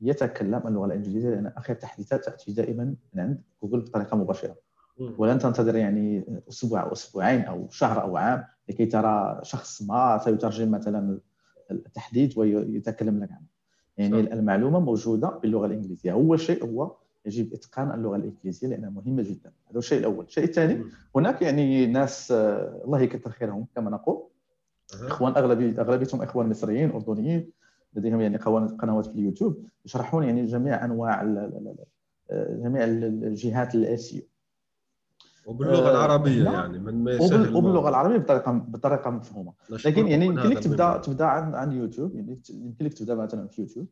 [0.00, 4.56] يتكلم اللغة الانجليزيه لأن اخر تحديثات تأتي دائما من عند جوجل بطريقة مباشرة.
[5.18, 10.70] ولن تنتظر يعني أسبوع أو أسبوعين أو شهر أو عام لكي ترى شخص ما سيترجم
[10.70, 11.18] مثلا
[11.70, 13.46] التحديث ويتكلم لك عنه.
[13.96, 14.32] يعني صح.
[14.32, 16.12] المعلومة موجودة باللغة الإنجليزية.
[16.12, 19.52] اول شيء هو يجب إتقان اللغة الإنجليزية لأنها مهمة جدا.
[19.70, 20.24] هذا الشيء الأول.
[20.24, 20.84] الشيء الثاني
[21.16, 24.22] هناك يعني ناس آه، الله يكثر خيرهم كما نقول
[24.92, 27.50] إخوان اغلبيه أغلبيتهم إخوان مصريين أردنيين
[27.94, 29.64] لديهم يعني قنوات في اليوتيوب.
[29.84, 31.22] يشرحون يعني جميع أنواع
[32.32, 34.16] جميع الجهات الاس
[35.46, 39.52] وباللغة العربية يعني من ما يسهل وباللغة العربية بطريقه بطريقة مفهومة.
[39.86, 42.14] لكن يعني يمكن لك تبدا تبدأ عن عن يوتيوب.
[42.14, 43.86] يعني يمكن لك تبدأ مثلا في يوتيوب.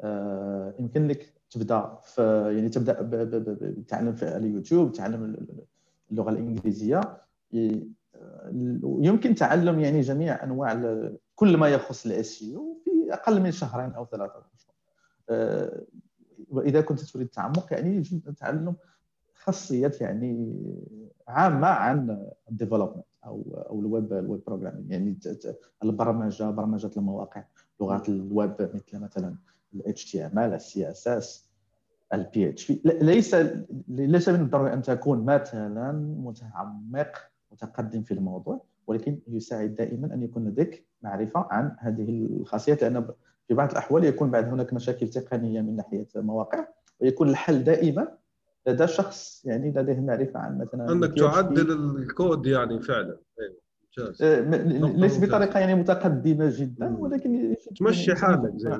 [0.00, 2.96] آه، يمكن لك تبدأ في يعني تبدأ
[3.60, 5.36] بتعلم في اليوتيوب تعلم
[6.10, 7.00] اللغة الإنجليزية.
[8.82, 10.98] يمكن تعلم يعني جميع أنواع
[11.34, 12.44] كل ما يخص الاس
[12.84, 14.42] في أقل من شهرين أو ثلاثة.
[14.54, 15.84] اشهر
[16.50, 18.76] وإذا كنت تريد التعمق يعني يجب تعلم
[19.34, 20.54] خاصيات يعني
[21.28, 25.18] عامة عن ال development أو أو الويب ال web programming يعني
[25.84, 27.44] البرمجة برمجة المواقع
[27.80, 29.36] لغات الويب مثل مثلا
[29.74, 31.26] ال HTML ال CSS
[32.14, 33.34] ال PHP ليس
[33.88, 40.48] ليس من الضروري أن تكون مثلا متعمق متقدم في الموضوع ولكن يساعد دائما أن يكون
[40.48, 43.06] لديك معرفة عن هذه الخاصيات لأن
[43.48, 46.66] في بعض الأحوال يكون بعد هناك مشاكل تقنية من ناحية المواقع
[47.00, 48.18] ويكون الحل دائما
[48.66, 53.18] لدى شخص يعني لديه معرفة عن مثلا أنك تعدل الكود يعني فعلا.
[53.40, 53.62] أيوه
[53.98, 54.22] ممتاز.
[54.22, 54.40] آه،
[54.96, 58.70] ليس بطريقة يعني متقدمة جدا ولكن تمشي حالك زي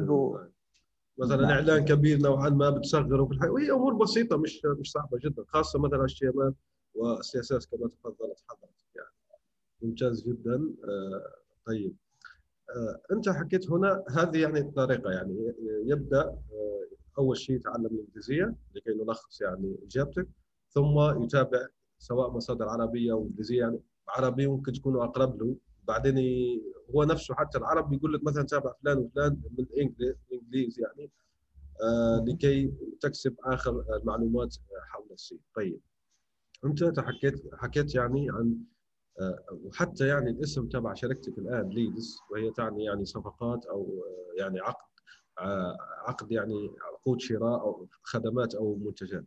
[1.18, 1.50] مثلا نعم.
[1.50, 5.78] إعلان كبير نوعا ما بتصغره في الحياة وهي أمور بسيطة مش مش صعبة جدا خاصة
[5.78, 6.54] مثلا اتش تي ام ال
[6.94, 9.40] والسي إس إس كما تفضلت حضرتك يعني.
[9.83, 10.55] ممتاز جدا.
[10.85, 11.35] آه
[11.66, 11.96] طيب.
[12.76, 15.55] آه أنت حكيت هنا هذه يعني الطريقة يعني
[15.87, 16.83] يبدأ آه
[17.18, 20.28] أول شيء يتعلم الإنجليزية لكي نلخص يعني إجابتك
[20.70, 21.66] ثم يتابع
[21.98, 23.81] سواء مصادر عربية أو إنجليزية يعني.
[24.09, 25.57] عربي ممكن تكونوا أقرب له.
[25.85, 26.16] بعدين
[26.94, 29.66] هو نفسه حتى العرب يقول لك مثلا تابع فلان وفلان من
[30.52, 31.11] يعني.
[32.26, 34.57] لكي تكسب آخر المعلومات
[34.88, 35.81] حول الصين طيب.
[36.64, 38.59] انت حكيت حكيت يعني عن
[39.20, 44.61] آه وحتى يعني الاسم تبع شركتك الآن Leads وهي تعني يعني صفقات أو آه، يعني
[44.61, 44.92] عقد
[45.38, 45.77] آه،
[46.09, 49.25] عقد يعني عقود شراء أو خدمات أو منتجات.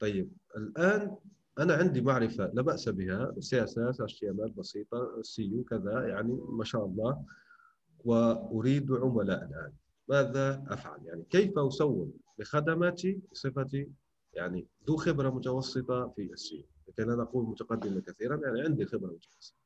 [0.00, 1.16] طيب الآن
[1.58, 6.08] أنا عندي معرفة لا بأس بها سي اس اس اتش تي إم بسيطة SEO كذا
[6.08, 7.24] يعني ما شاء الله
[8.04, 9.72] وأريد عملاء الآن.
[10.08, 13.88] ماذا أفعل؟ يعني كيف اسوق لخدماتي بصفتي
[14.38, 16.66] يعني ذو خبرة متوسطة في السي.
[16.88, 19.58] لكي لا نقول متقدمه كثيرا يعني عندي خبرة متوسطة.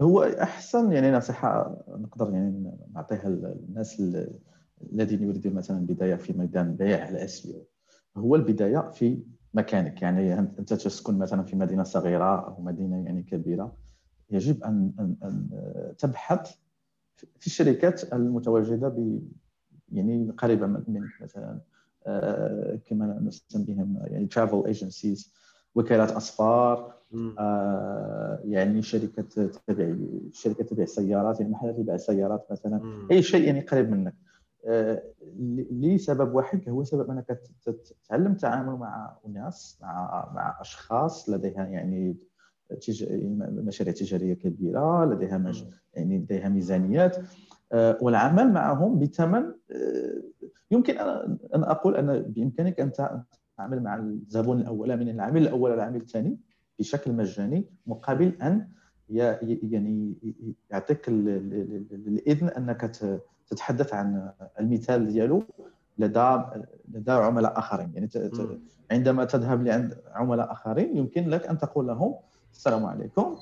[0.00, 4.02] هو أحسن يعني نصيحة نقدر يعني نعطيها للناس
[4.92, 7.66] الذين يريدون مثلا البدايه في ميدان بيع الاسيو
[8.16, 9.22] هو البداية في
[9.54, 10.02] مكانك.
[10.02, 13.76] يعني أنت تسكن مثلا في مدينة صغيرة أو مدينة يعني كبيرة.
[14.30, 16.56] يجب أن أن, أن تبحث
[17.16, 19.22] في الشركات المتواجدة ب
[19.92, 21.60] يعني قريبه منك مثلا
[22.86, 25.32] كما نسميهم يعني ترافل ايجنسيز
[25.74, 27.00] وكالات أسفار.
[27.38, 29.22] آه يعني شركة
[29.66, 29.96] تبيع
[30.32, 32.80] شركة تبيع سيارات يعني محلات تبيع سيارات مثلا.
[33.10, 34.14] أي شيء يعني قريب منك.
[34.66, 35.02] آه،
[35.70, 42.16] لسبب واحد هو سبب أنك تتعلم التعامل مع اناس مع مع أشخاص لديها يعني
[43.40, 45.64] مشاريع تجارية كبيرة لديها مج...
[45.94, 47.16] يعني لديها ميزانيات.
[47.16, 47.24] آه،
[47.72, 50.22] والعمل معهم بثمن آه،
[50.70, 50.98] يمكن
[51.54, 52.92] ان أقول أن بإمكانك أن
[53.58, 56.38] تعمل مع الزبون الأول من العميل الأول العميل الثاني
[56.78, 58.68] بشكل مجاني مقابل أن
[59.08, 60.14] يعني
[60.70, 62.80] يعطيك الإذن أنك
[63.48, 64.30] تتحدث عن
[64.60, 65.42] المثال ديالو
[65.98, 66.38] لدى
[66.88, 67.90] لدى عملاء آخرين.
[67.94, 68.08] يعني
[68.90, 72.14] عندما تذهب لعند عملاء آخرين يمكن لك أن تقول لهم
[72.52, 73.36] السلام عليكم.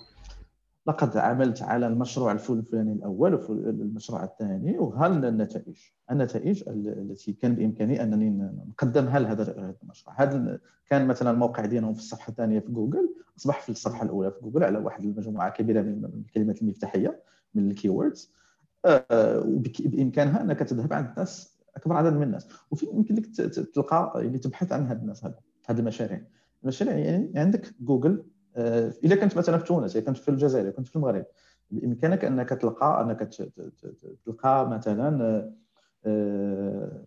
[0.88, 5.76] لقد عملت على المشروع الفلاني الأول والمشروع الثاني وها النتائج
[6.10, 10.22] النتائج التي كان بإمكاني أنني نقدمها لهذا المشروع.
[10.22, 14.40] هذا كان مثلا الموقع ديالهم في الصفحة الثانية في جوجل أصبح في الصفحة الأولى في
[14.42, 17.22] جوجل على واحد المجموعة كبيرة من الكلمات المفتاحية
[17.54, 18.32] من ال keywords.
[18.84, 19.40] آه،
[19.84, 22.48] بإمكانها أنك تذهب عند الناس أكبر عدد من الناس.
[22.70, 23.26] وفي لك
[23.74, 25.24] تلقى يعني تبحث عن هاد الناس
[25.66, 26.22] هذه المشاريع.
[26.62, 28.24] المشاريع يعني عندك جوجل
[29.04, 31.26] إذا كنت مثلا في تونس إذا كنت في الجزائر إذا كنت في المغرب
[31.70, 33.18] بإمكانك أنك تلقى أنك
[34.24, 35.50] تلقى مثلا
[36.06, 37.04] آه،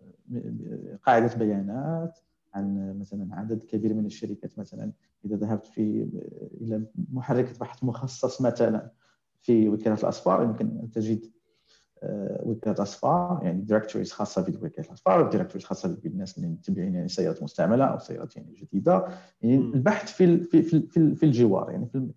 [1.03, 2.19] قاعدة بيانات
[2.53, 4.91] عن مثلا عدد كبير من الشركات مثلا.
[5.25, 6.09] إذا ذهبت في
[6.61, 8.91] إلى محرك بحث مخصص مثلا
[9.41, 11.31] في وكالة الأسفار يمكن أن تجد
[12.03, 17.07] آه، وكالات اسفار يعني directories خاصة بوكالات الاسفار و directories خاصة بالناس اللي متبعين يعني
[17.07, 19.07] سيارات مستعملة أو سيارات يعني جديدة.
[19.41, 22.07] يعني البحث في في في, في الجوار يعني في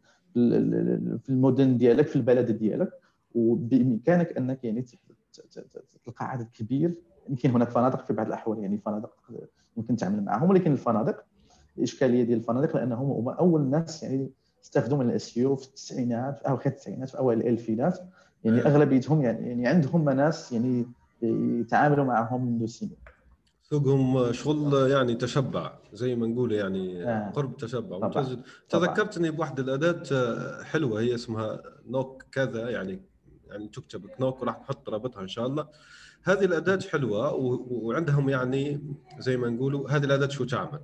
[1.22, 2.90] في المدن ديالك في البلد ديالك.
[3.34, 4.84] وبإمكانك أنك يعني
[6.04, 6.94] تلقى عدد كبير.
[7.28, 9.16] يمكن هناك فنادق في بعض الأحوال يعني فنادق
[9.76, 11.24] يمكن تعمل معهم ولكن الفنادق
[11.78, 14.30] الإشكالية ديال الفنادق لأنهم هم أول ناس يعني
[14.64, 17.98] استفادوا من ال SEO في التسعينات في أواخر التسعينات في أوائل الألفينات.
[18.44, 18.66] يعني إيه.
[18.66, 20.86] أغلبيتهم يعني, يعني عندهم ناس يعني
[21.60, 22.96] يتعاملوا معهم منذ سنين.
[23.62, 27.30] سوقهم شغل يعني تشبع زي ما نقول يعني آه.
[27.30, 27.98] قرب تشبع.
[27.98, 33.00] ممتاز تذكرتني بواحدة الأداة حلوة هي اسمها نوك كذا يعني
[33.50, 35.68] يعني تكتب نوك وراح نحط رابطها إن شاء الله.
[36.24, 37.32] هذه الأداة حلوة
[37.70, 38.80] وعندهم يعني
[39.18, 40.80] زي ما نقولوا هذه الأداة شو تعمل؟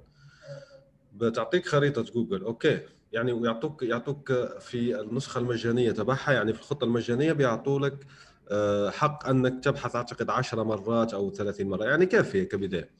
[1.14, 2.80] بتعطيك خريطة جوجل okay.
[3.12, 8.06] يعني ويعطوك يعطوك في النسخة المجانية تبعها يعني في الخطة المجانية بيعطوا لك
[8.50, 12.90] آه، حق أنك تبحث أعتقد 10 مرات أو 30 مرة يعني كافية كبداية.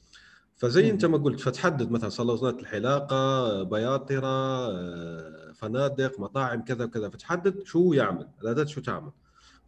[0.56, 4.26] فزي أنت ما قلت فتحدد مثلا صالونات الحلاقة بياطرة
[4.70, 9.10] آه، فنادق مطاعم كذا وكذا فتحدد شو يعمل الاداه شو تعمل.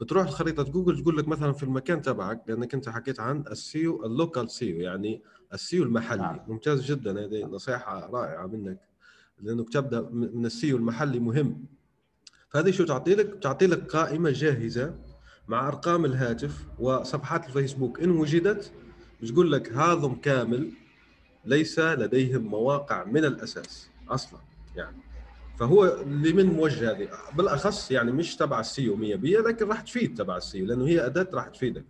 [0.00, 4.06] بتروح لخريطه جوجل تقول لك مثلا في المكان تبعك لأنك أنت حكيت عن ال SEO
[4.06, 6.22] ال local SEO يعني ال SEO المحلي.
[6.22, 6.40] نعم.
[6.48, 8.91] ممتاز جدا هذه نصيحة رائعة منك.
[9.42, 11.64] لانك تبدا من ال SEO المحلي مهم.
[12.48, 14.94] فهذه شو تعطي لك؟ تعطي لك قائمة جاهزة
[15.48, 18.00] مع أرقام الهاتف وصفحات الفيسبوك.
[18.00, 18.72] إن وجدت
[19.22, 20.70] بتقول لك هذم كامل
[21.44, 24.40] ليس لديهم مواقع من الأساس أصلا
[24.76, 24.96] يعني.
[25.59, 27.09] فهو لمن موجه هذه.
[27.37, 29.00] بالأخص يعني مش تبع ال SEO 100%
[29.46, 31.85] لكن راح تفيد تبع ال SEO لأنه هي أداة راح تفيدك.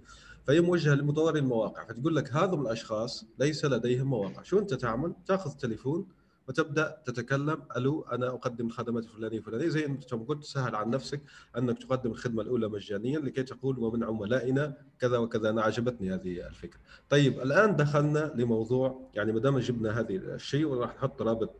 [0.47, 1.85] فهي موجهة لمطوري المواقع.
[1.85, 4.43] فتقول لك هذا الأشخاص ليس لديهم مواقع.
[4.43, 6.07] شو أنت تعمل؟ تأخذ تليفون
[6.49, 11.21] وتبدأ تتكلم ألو أنا أقدم الخدمات الفلانية الفلانيه زي ما قلت سهل عن نفسك
[11.59, 16.81] أنك تقدم الخدمة الأولى مجانيا لكي تقول ومن عملائنا كذا وكذا أنا عجبتني هذه الفكرة.
[17.11, 21.55] طيب الآن دخلنا لموضوع يعني ما دام جبنا هذه الشيء وراح نحط رابط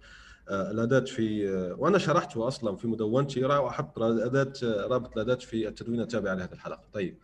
[0.49, 5.35] آه، الأداة في آه، وأنا شرحته أصلا في مدونتي راح أحط اداه آه، رابط الأداة
[5.35, 6.83] في التدوين التابع لهذه الحلقة.
[6.93, 7.17] طيب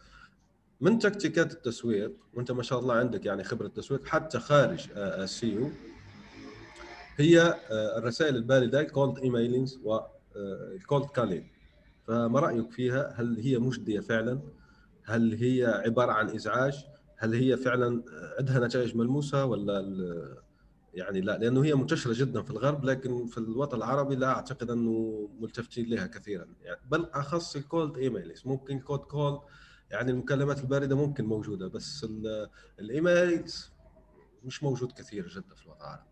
[0.80, 5.70] من تكتيكات التسويق وأنت ما شاء الله عندك يعني خبرة تسويق حتى خارج ال SEO
[7.18, 11.48] هي آه، الرسائل الباردة cold emailing وال cold calling
[12.06, 14.40] فما رأيك فيها؟ هل هي مجدية فعلا؟
[15.04, 16.84] هل هي عبارة عن إزعاج؟
[17.16, 19.84] هل هي فعلا آه، عندها نتائج ملموسة ولا
[20.94, 25.28] يعني لا؟ لأنه هي منتشرة جدا في الغرب لكن في الوطن العربي لا أعتقد أنه
[25.40, 26.46] ملتفتين لها كثيرا.
[26.62, 29.40] يعني بل أخص ال cold emails ممكن cold call
[29.90, 32.06] يعني المكالمات الباردة ممكن موجودة بس
[32.80, 33.72] ال emails
[34.44, 36.07] مش موجود كثير جدا في الوطن العربي.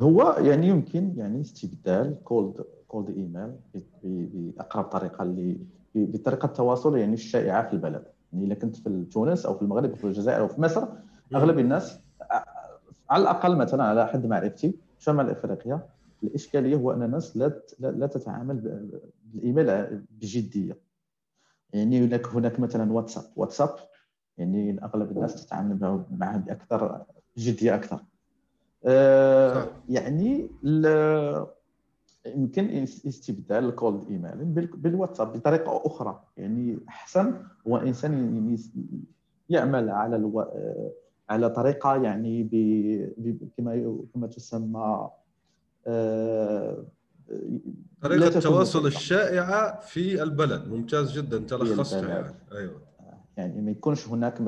[0.00, 3.52] هو يعني يمكن يعني استبدال cold cold email
[4.02, 5.58] بأقرب طريقة اللي
[5.94, 8.04] بطريقة التواصل يعني الشائعة في البلد.
[8.32, 10.88] يعني اذا كنت في تونس أو في المغرب أو في الجزائر أو في مصر
[11.34, 12.00] أغلب الناس
[13.10, 15.88] على الأقل مثلا على حد معرفتي شمال إفريقيا
[16.22, 18.88] الإشكالية هو أن الناس لا لا تتعامل
[19.24, 20.78] بالإيميل بجدية.
[21.72, 23.24] يعني هناك هناك مثلا واتساب.
[23.36, 23.74] واتساب
[24.38, 27.04] يعني أغلب الناس تتعامل معه باكثر
[27.38, 28.04] جديه أكثر.
[28.86, 30.50] آه، يعني
[32.26, 36.22] يمكن استبدال الكولد إيميل بالواتساب بطريقة أخرى.
[36.36, 37.34] يعني أحسن
[37.68, 38.56] هو الانسان
[39.48, 40.46] يعمل على ألو...
[41.28, 43.48] على طريقة يعني ب...
[43.56, 45.10] كما كما تسمى
[45.86, 46.84] آه،
[48.02, 50.68] طريقة التواصل الشائعة في البلد.
[50.68, 52.34] ممتاز جدا تلخصتها يعني.
[52.52, 52.85] أيوه.
[53.36, 54.40] يعني ما يكونش هناك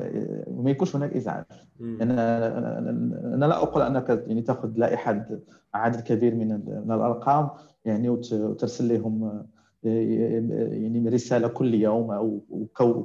[0.47, 1.45] ما يكونش هناك إزعاج.
[1.79, 5.25] يعني أنا لا أقول أنك يعني تأخذ لائحة
[5.73, 6.47] عدد كبير من
[6.87, 7.49] من الأرقام
[7.85, 9.43] يعني وترسل لهم
[9.83, 12.41] يعني رسالة كل يوم أو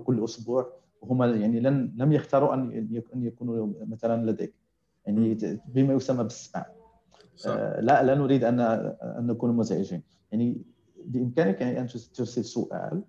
[0.04, 0.72] كل أسبوع.
[1.02, 4.54] وهم يعني لن لم يختاروا أن أن يكونوا مثلا لديك.
[5.06, 5.38] يعني
[5.74, 6.66] بما يسمى بالسماع
[7.46, 10.02] آه، لا لا نريد ان أن نكون مزعجين.
[10.32, 10.62] يعني
[11.04, 13.02] بإمكانك يعني أن ترسل سؤال.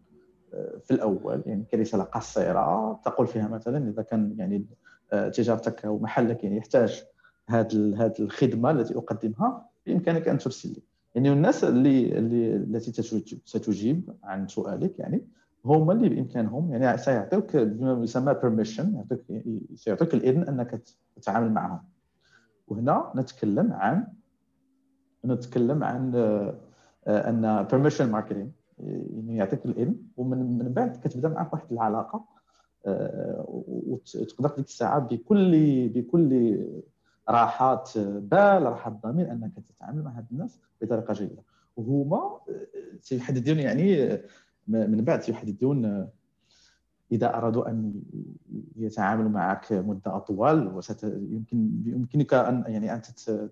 [0.84, 1.44] في الأول.
[1.46, 4.66] يعني كرساله قصيره تقول فيها مثلا إذا كان يعني
[5.14, 7.04] آه، تجارتك أو محلك يعني يحتاج
[7.48, 10.82] هذه هذه الخدمة التي أقدمها بإمكانك أن ترسل لي.
[11.16, 13.02] يعني الناس اللي اللي التي
[13.46, 15.28] ستجيب عن سؤالك يعني
[15.66, 19.44] هم اللي بإمكانهم يعني سيعطيك بما يسمى بيرميشن يعطيك
[19.76, 20.82] سيعطيك الإذن أنك
[21.16, 21.80] تتعامل معهم
[22.68, 24.08] وهنا نتكلم عن
[25.26, 31.72] نتكلم عن آه، أن permission marketing يعني يعطيك الإذن ومن من بعد كتبدا معك واحد
[31.72, 32.26] العلاقه
[32.86, 36.60] آه، وتقدر ديك الساعة بكل بكل
[37.30, 41.44] راحه براحة ضمير أنك تتعامل مع هاد الناس بطريقة جيدة.
[41.78, 42.40] وهما آه،
[43.00, 44.20] سيحددون يعني
[44.68, 46.08] من بعد يحددون
[47.12, 48.02] إذا أرادوا أن
[48.76, 53.02] يتعاملوا معك مدة أطول يمكن يمكنك أن يعني ان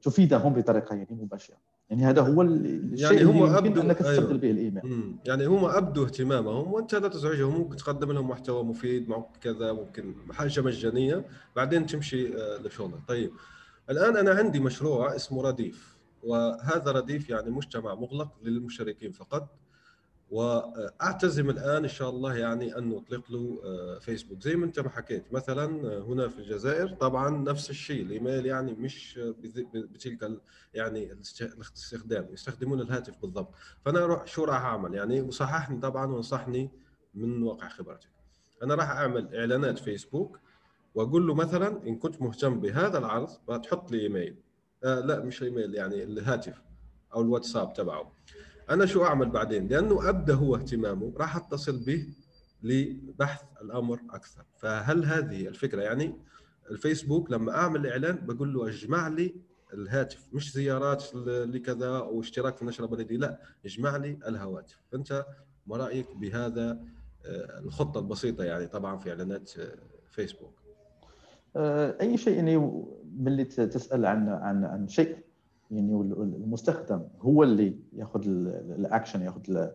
[0.01, 1.57] تفيدهم بطريقة يعني مباشرة.
[1.89, 4.37] يعني هذا هو الشيء يعني هم اللي يمكن أنك تستبدل أيوه.
[4.37, 5.15] به الإيميل.
[5.25, 10.15] يعني هم ابدوا اهتمامهم وأنت لا تزعجهم ممكن تقدم لهم محتوى مفيد معك كذا ممكن
[10.31, 12.99] حاجة مجانية بعدين تمشي آه، لشغلك.
[13.07, 13.31] طيب.
[13.89, 19.62] الآن أنا عندي مشروع اسمه رديف وهذا رديف يعني مجتمع مغلق للمشتركين فقط.
[20.33, 24.41] وأعتزم الآن إن شاء الله يعني أن نطلق له آه، فيسبوك.
[24.41, 28.73] زي ما أنت ما حكيت مثلا آه، هنا في الجزائر طبعا نفس الشيء الإيميل يعني
[28.73, 29.19] مش
[29.73, 30.41] بتلك
[30.73, 33.53] يعني الاستخدام يستخدمون الهاتف بالضبط.
[33.85, 36.69] فأنا شو راح أعمل؟ يعني وصححني طبعا وانصحني
[37.13, 38.09] من واقع خبرتك.
[38.63, 40.39] أنا راح أعمل إعلانات فيسبوك
[40.95, 43.29] وأقول له مثلا إن كنت مهتم بهذا العرض
[43.63, 44.35] تحط لي إيميل.
[44.83, 46.61] آه لا مش إيميل يعني الهاتف
[47.13, 48.11] أو الواتساب تبعه.
[48.69, 52.07] أنا شو أعمل بعدين؟ لأنه أبدأ هو اهتمامه راح أتصل به
[52.63, 54.43] لبحث الأمر أكثر.
[54.57, 56.15] فهل هذه الفكرة يعني
[56.71, 59.35] الفيسبوك لما أعمل إعلان بقول له اجمع لي
[59.73, 64.81] الهاتف مش زيارات لكذا أو اشتراك في النشرة البريديه لا اجمع لي الهواتف.
[64.91, 65.25] فأنت
[65.67, 66.79] ما رأيك بهذا
[67.25, 69.75] آه، الخطة البسيطة يعني طبعا في إعلانات آه،
[70.11, 70.53] فيسبوك؟
[71.55, 72.83] آه، أي شيء يعني
[73.17, 75.17] ملي تسأل عن عن عن شيء؟
[75.75, 78.21] يعني المستخدم هو اللي ياخذ
[78.77, 79.67] الأكشن ياخذ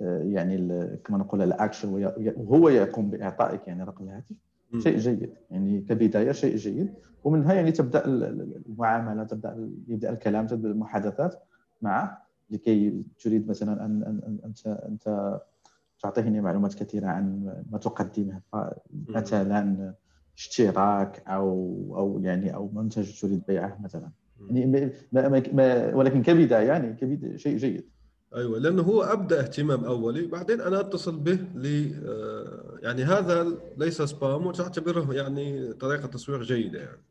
[0.00, 4.36] يعني كما نقول الأكشن وهو يقوم بإعطائك يعني رقم الهاتف
[4.78, 5.32] شيء جيد.
[5.50, 6.94] يعني كبداية شيء جيد.
[7.24, 11.42] ومنها يعني تبدأ المعاملة تبدأ يبدأ الكلام تبدأ المحادثات
[11.82, 12.22] معه.
[12.50, 15.38] لكي تريد مثلا ان ان أنت أنت
[16.02, 18.40] تعطيني معلومات كثيرة عن ما تقدمه
[19.08, 19.94] مثلا
[20.36, 24.10] اشتراك أو أو يعني أو منتج تريد بيعه مثلا.
[24.50, 27.90] يعني ما ما ولكن كبدايه يعني كبدايه شيء جيد.
[28.34, 34.02] أيوه لأنه هو أبدأ اهتمام أولي بعدين أنا أتصل به ل آه، يعني هذا ليس
[34.02, 37.02] spam وتعتبره يعني طريقة تسويق جيدة يعني.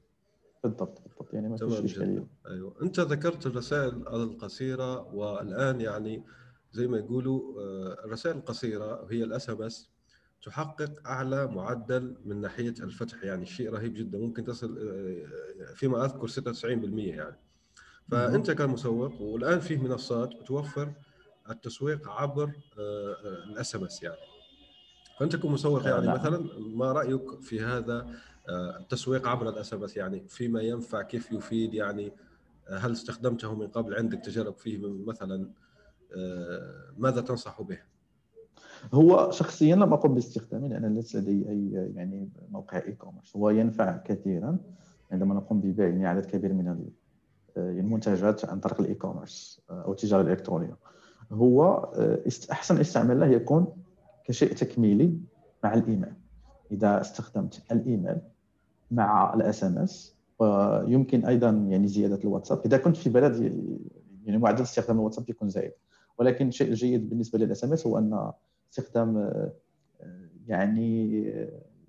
[0.64, 1.34] بالضبط بالضبط.
[1.34, 2.74] يعني ما فيش اشكاليه أيوه.
[2.82, 6.24] أنت ذكرت الرسائل القصيرة والآن يعني
[6.72, 9.97] زي ما يقولوا آه، الرسائل القصيرة هي ال SMS
[10.44, 16.28] تحقق أعلى معدل من ناحية الفتح يعني شيء رهيب جدا ممكن تصل آه، فيما أذكر
[16.28, 17.40] 96% يعني.
[18.12, 20.94] فأنت كمسوق والآن في منصات توفر
[21.50, 22.52] التسويق عبر
[23.48, 24.18] ال SMS يعني.
[25.20, 26.08] فأنت كمسوق يعني.
[26.08, 28.08] مثلا ما رأيك في هذا
[28.50, 32.14] آه، التسويق عبر ال SMS يعني؟ فيما ينفع كيف يفيد يعني؟
[32.68, 35.50] آه، هل استخدمته من قبل؟ عندك تجارب فيه مثلا
[36.18, 37.80] آه، ماذا تنصح به؟
[38.94, 44.58] هو شخصيا لم أقم باستخدامه لأن ليس لدي أي يعني موقع e-commerce هو ينفع كثيرا
[45.12, 46.86] عندما نقوم ببيع يعني عدد كبير من
[47.58, 50.78] المنتجات عن طريق ال e-commerce أو التجارة الإلكترونية.
[51.32, 51.64] هو
[51.96, 52.20] آه،
[52.52, 53.68] أحسن استعمال له يكون
[54.24, 55.18] كشيء تكميلي
[55.64, 56.14] مع الإيميل.
[56.72, 58.18] إذا استخدمت الإيميل
[58.92, 62.62] مع ال SMS ويمكن أيضا يعني زيادة الواتساب.
[62.66, 63.36] إذا كنت في بلد
[64.26, 65.72] يعني معدل استخدام الواتساب يكون زايد.
[66.18, 68.32] ولكن شيء جيد بالنسبة لل SMS هو أن
[68.72, 69.52] استخدام آه،
[70.48, 71.24] يعني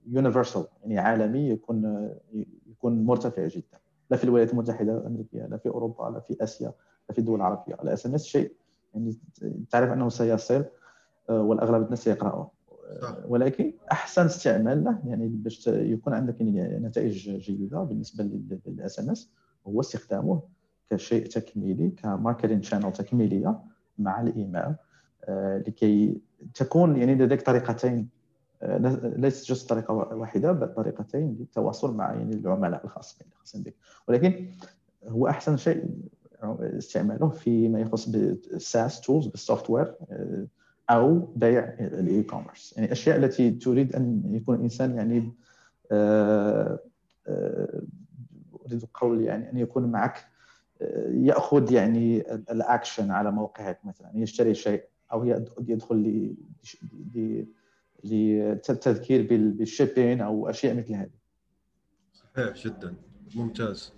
[0.06, 2.10] universal يعني عالمي يكون
[2.66, 3.78] يكون مرتفع جدا.
[4.10, 6.72] لا في الولايات المتحدة الأمريكية لا في أوروبا لا في آسيا
[7.08, 7.74] لا في الدول العربية.
[7.74, 8.52] ال SMS شيء
[8.94, 9.16] يعني
[9.70, 10.64] تعرف أنه سيصل
[11.30, 12.50] آه، والأغلب الناس سيقرأه.
[13.02, 18.24] آه، ولكن أحسن استعمال له يعني باش يكون عندك يعني نتائج جيدة بالنسبة
[18.66, 19.30] لل SMS
[19.66, 20.42] هو استخدامه
[20.90, 23.60] كشيء تكميلي ك marketing channel تكميلية
[23.98, 24.56] مع الإيميل.
[24.56, 24.76] آه،
[25.66, 26.20] لكي
[26.54, 28.08] تكون يعني لديك طريقتين.
[29.02, 33.74] ليست just طريقة واحدة بل طريقتين للتواصل مع يعني العملاء الخاصين الخاصين بك.
[34.08, 34.46] ولكن
[35.08, 35.84] هو أحسن شيء
[36.60, 39.94] استعماله فيما يخص بال SaaS tools بال software
[40.90, 45.32] أو بيع ال e-commerce يعني الأشياء التي تريد أن يكون الإنسان يعني
[45.92, 46.78] آه،
[47.26, 47.82] آه،
[48.66, 50.26] أريد القول يعني أن يكون معك
[50.82, 54.84] آه، يأخذ يعني الأكشن على موقعك مثلا يشتري شيء.
[55.12, 56.34] أو يدخل
[58.04, 61.10] للتذكير بالشيبين أو أشياء مثل هذه.
[62.12, 62.94] صحيح جدا.
[63.34, 63.92] ممتاز.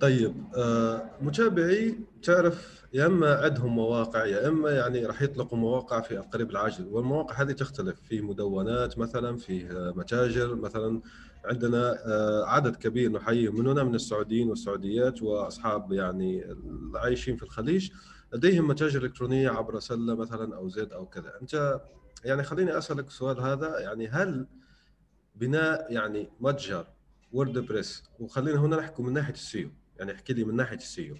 [0.00, 6.18] طيب آه متابعي تعرف يا إما عندهم مواقع يا إما يعني راح يطلقوا مواقع في
[6.18, 6.86] القريب العاجل.
[6.86, 8.00] والمواقع هذه تختلف.
[8.00, 11.00] في مدونات مثلا في متاجر مثلا.
[11.44, 17.90] عندنا آه عدد كبير نحييهم من هنا من السعوديين والسعوديات وأصحاب يعني العايشين في الخليج.
[18.32, 21.80] لديهم متاجر إلكترونية عبر سلة مثلا أو زد أو كذا أنت
[22.24, 24.46] يعني خليني أسألك السؤال هذا يعني هل
[25.34, 26.86] بناء يعني متجر
[27.32, 31.16] WordPress وخلينا هنا نحكي من ناحية ال SEO يعني احكي لي من ناحية ال SEO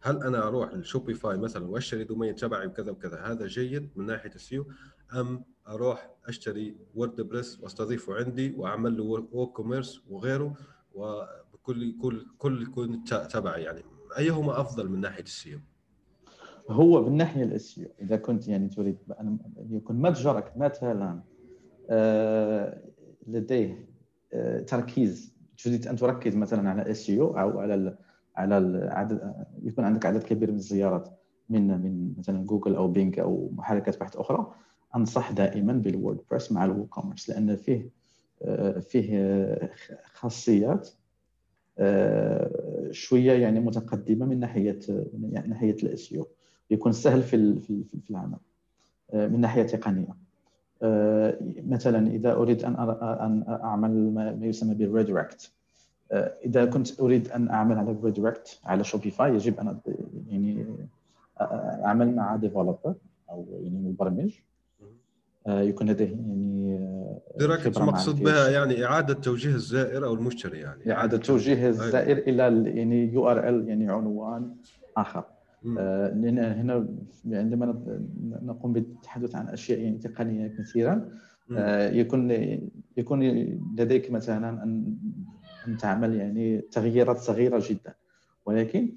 [0.00, 4.34] هل أنا أروح لل Shopify مثلا وأشتري domain تبعي وكذا وكذا هذا جيد من ناحية
[4.34, 4.66] ال SEO
[5.14, 10.56] أم أروح أشتري WordPress وأستضيفه عندي وأعمل له WooCommerce وغيره
[10.94, 13.82] وبكل كل كل يكون تبعي يعني
[14.18, 15.60] أيهما أفضل من ناحية ال SEO؟
[16.70, 19.38] هو من ناحية ال SEO إذا كنت يعني تريد ان
[19.70, 21.22] يكون متجرك مثلا
[21.90, 22.82] آه،
[23.26, 23.88] لديه
[24.32, 27.98] آه، تركيز تريد أن تركز مثلا على ال SEO أو على
[28.36, 31.08] على عدد يكون عندك عدد كبير من الزيارات
[31.48, 34.54] من من مثلا جوجل أو بينج أو محركات بحث أخرى
[34.96, 37.90] أنصح دائما بال WordPress مع ال WooCommerce لأن فيه
[38.42, 39.70] آه، فيه
[40.04, 40.88] خاصيات
[41.78, 44.78] آه، شوية يعني متقدمة من ناحية
[45.12, 46.28] من ناحية ال SEO
[46.70, 48.38] يكون سهل في في العمل.
[49.14, 50.28] آه، من ناحية تقنية.
[51.68, 55.50] مثلا إذا أريد أن أن أعمل ما يسمى بال redirect
[56.12, 59.78] آه، إذا كنت أريد أن أعمل على redirect على Shopify يجب أن
[60.30, 60.66] يعني
[61.84, 62.94] أعمل مع developer
[63.30, 64.34] أو يعني مبرمج.
[65.46, 66.78] يكون لديه يعني
[67.38, 70.92] redirect مقصود بها يعني إعادة توجيه الزائر أو المشتري يعني.
[70.92, 71.68] إعادة توجيه.
[71.68, 74.56] الزائر إلى يعني URL يعني عنوان
[74.96, 75.24] آخر.
[75.62, 76.88] لأن هنا
[77.26, 77.82] عندما
[78.42, 81.08] نقوم بالتحدث عن أشياء يعني تقنية كثيرا
[81.92, 82.30] يكون
[82.96, 83.22] يكون
[83.78, 84.96] لديك مثلا ان
[85.68, 87.94] أن تعمل يعني تغييرات صغيرة جدا.
[88.46, 88.92] ولكن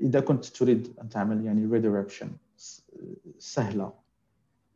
[0.00, 2.28] إذا كنت تريد أن تعمل يعني redirection
[3.38, 3.92] سهلة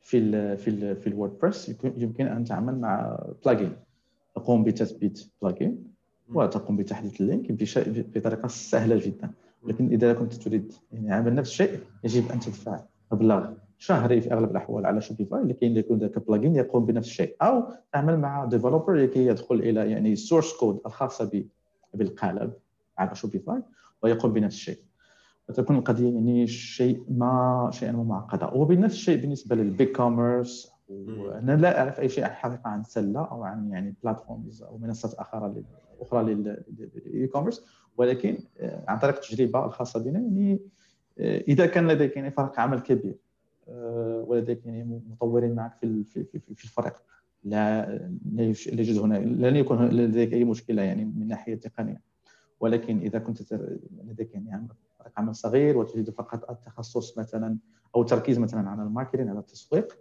[0.02, 3.76] في ال في ال في ال WordPress يمكن أن تعمل مع plugin
[4.34, 5.84] تقوم بتثبيت plugin
[6.34, 7.52] وتقوم بتحديث ال link
[8.16, 9.30] بطريقة سهلة جدا.
[9.66, 12.80] لكن إذا كنت تريد يعني عمل نفس الشيء يجب أن تدفع
[13.12, 17.36] مبلغ شهري في أغلب الأحوال على Shopify لكي يكون ذاك plugin يقوم بنفس الشيء.
[17.42, 21.44] أو تعمل مع developer لكي يدخل إلى يعني ال source code الخاصة
[21.94, 22.52] بالقالب
[22.98, 23.62] على Shopify
[24.02, 24.78] ويقوم بنفس الشيء.
[25.48, 32.00] فتكون القضية يعني شيء ما شيئا معقده وبنفس الشيء بالنسبة لل BigCommerce وأنا لا أعرف
[32.00, 35.64] أي شيء حقيقة عن سله أو عن يعني platforms أو منصات أخرى
[36.00, 37.66] أخرى لل e-commerce
[37.96, 40.60] ولكن آه، عن طريق التجربة الخاصة بنا يعني
[41.18, 43.16] آه، إذا كان لديك يعني فرق عمل كبير
[43.68, 46.04] آه، ولديك يعني مطورين معك في
[46.54, 47.02] في الفريق
[47.44, 48.10] لا
[48.72, 52.02] يوجد هنا لن يكون لديك أي مشكلة يعني من الناحيه التقنيه
[52.60, 53.52] ولكن إذا كنت
[54.04, 54.68] لديك يعني
[55.16, 57.58] عمل صغير وتريد فقط التخصص مثلا
[57.96, 59.98] أو التركيز مثلا على ال marketing على التسويق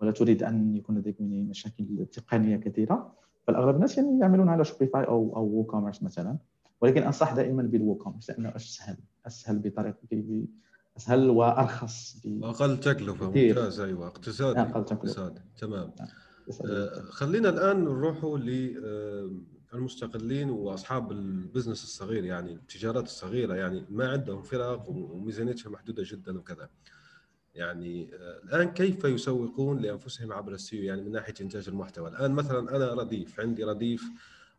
[0.00, 3.12] ولا تريد أن يكون لديك يعني مشاكل تقنية كثيرة
[3.46, 6.38] فالأغلب الناس يعني يعملون على Shopify أو WooCommerce مثلا.
[6.80, 8.96] ولكن أنصح دائما بال WooCommerce لأنه أسهل
[9.26, 10.46] أسهل بطريقه
[10.96, 14.94] أسهل وأرخص أقل تكلفة ممتاز أيوه اقتصادي أقل تكلفة.
[14.96, 15.92] اقتصادي تمام.
[16.70, 18.38] آه خلينا الآن نروحوا
[19.72, 26.38] للمستقلين وأصحاب ال business الصغير يعني التجارات الصغيرة يعني ما عندهم فرق وميزانيتها محدودة جدا
[26.38, 26.68] وكذا.
[27.54, 32.08] يعني آه الآن كيف يسوقون لأنفسهم عبر ال SEO يعني من ناحية إنتاج المحتوى.
[32.08, 34.02] الآن مثلا أنا رديف عندي رديف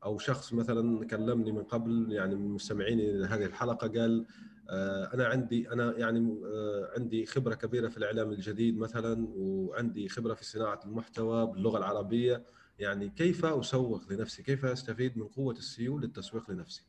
[0.04, 4.26] أو شخص مثلا كلمني من قبل يعني من مستمعين هذه الحلقة قال
[4.70, 10.34] آه، أنا عندي أنا يعني آه، عندي خبرة كبيرة في الإعلام الجديد مثلا وعندي خبرة
[10.34, 12.44] في صناعة المحتوى باللغة العربية.
[12.80, 16.84] يعني كيف أسوق لنفسي؟ كيف أستفيد من قوة السيو للتسويق لنفسي؟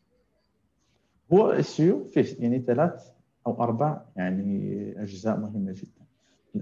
[1.32, 3.02] هو السيو فيه يعني ثلاث
[3.46, 5.97] أو أربع يعني أجزاء مهمة جدا.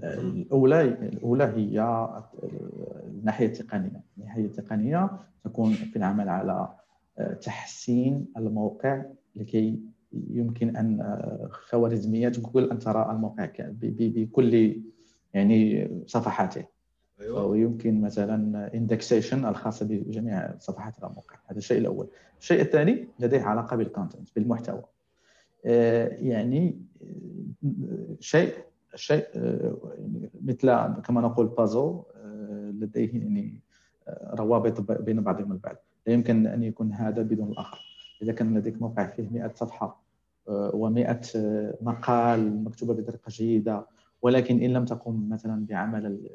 [0.03, 2.07] الاولى الاولى هي
[3.07, 4.01] الناحية التقنية.
[4.17, 5.09] الناحية التقنية
[5.43, 6.73] تكون في العمل على
[7.19, 9.79] آه، تحسين الموقع لكي
[10.13, 14.81] يمكن أن آه، خوارزميات جوجل أن ترى الموقع بكل
[15.33, 16.65] يعني صفحاته.
[17.21, 17.45] أيوة.
[17.45, 21.35] ويمكن مثلا indexation الخاصة بجميع صفحات الموقع.
[21.47, 22.07] هذا الشيء الأول.
[22.39, 24.83] الشيء الثاني لديه علاقة بال content بالمحتوى.
[25.65, 26.81] آه، يعني
[28.19, 28.53] شيء
[28.97, 29.27] شيء
[30.41, 32.03] مثل كما نقول بازو
[32.71, 33.61] لديه يعني
[34.23, 35.75] روابط بين بعضهم البعض.
[36.07, 37.97] لا يمكن أن يكون هذا بدون الآخر.
[38.21, 40.03] إذا كان لديك موقع فيه 100 صفحة
[40.49, 43.87] آه، و100 آه، مقال مكتوبة بطريقة جيدة
[44.21, 46.29] ولكن إن لم تقم مثلا بعمل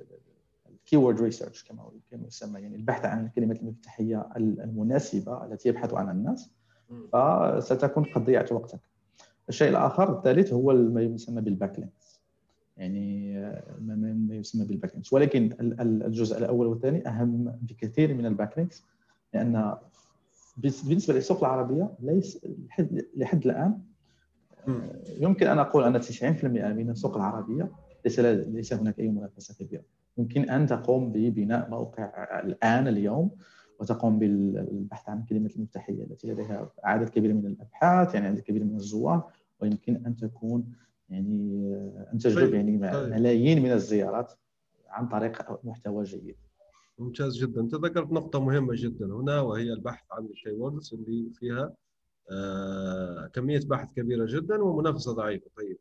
[0.70, 6.12] ال keyword research كما كما يسمى يعني البحث عن الكلمات المفتاحية المناسبة التي يبحث عنها
[6.12, 6.50] الناس
[7.12, 8.80] فستكون قد ضيعت وقتك.
[9.48, 11.88] الشيء الآخر الثالث هو ما يسمى بال back
[12.82, 13.32] يعني
[13.80, 18.68] ما يسمى بال back ولكن الجزء الأول والثاني أهم بكثير من ال back
[19.34, 19.74] لأن
[20.56, 22.46] بالنسبة للسوق العربية ليس
[23.16, 23.78] لحد الآن
[25.18, 27.70] يمكن أن أقول أن 90% من السوق العربية
[28.04, 29.82] ليس ليس هناك أي منافسة كبيرة.
[30.18, 33.30] يمكن أن تقوم ببناء موقع الآن اليوم
[33.80, 38.76] وتقوم بالبحث عن الكلمات المفتاحية التي لديها عدد كبير من الأبحاث يعني عدد كبير من
[38.76, 39.30] الزوار
[39.60, 40.72] ويمكن أن تكون
[41.12, 41.62] يعني
[42.12, 43.12] ان تجلب طيب، يعني طيب.
[43.12, 44.32] ملايين من الزيارات
[44.88, 46.36] عن طريق محتوى جيد.
[46.98, 47.60] ممتاز جدا.
[47.60, 51.74] أنت ذكرت نقطة مهمة جدا هنا وهي البحث عن ال keywords اللي فيها
[52.30, 55.50] آه كمية بحث كبيرة جدا ومنافسة ضعيفة.
[55.56, 55.78] طيب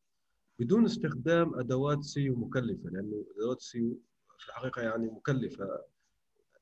[0.60, 4.00] بدون استخدام أدوات SEO مكلفة لأنه أدوات SEO
[4.40, 5.68] في الحقيقة يعني مكلفة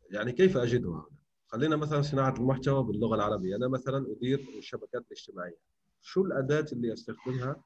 [0.10, 1.06] يعني كيف أجدها
[1.48, 3.56] خلينا مثلا صناعة المحتوى باللغة العربية.
[3.56, 5.58] أنا مثلا أدير الشبكات الاجتماعية.
[6.02, 7.64] شو الأداة اللي أستخدمها؟ آه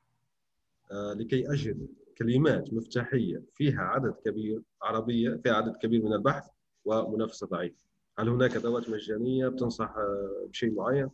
[0.94, 1.88] لكي أجد
[2.18, 6.48] كلمات مفتاحية فيها عدد كبير عربية فيها عدد كبير من البحث
[6.86, 7.84] ومنافسة ضعيفة.
[8.20, 11.10] هل هناك أدوات مجانية بتنصح آه، بشيء معين؟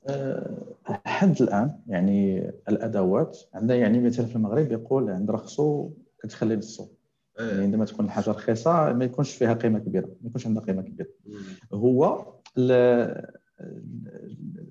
[0.89, 5.91] لحد الآن يعني الأدوات عندنا يعني مثلا في المغرب يقول عند رخصو
[6.23, 6.87] كتخلي نصو
[7.39, 7.47] إيه.
[7.47, 11.09] يعني عندما تكون الحاجة رخيصة ما يكونش فيها قيمة كبيرة ما يكونش عندها قيمة كبيرة.
[11.73, 12.25] هو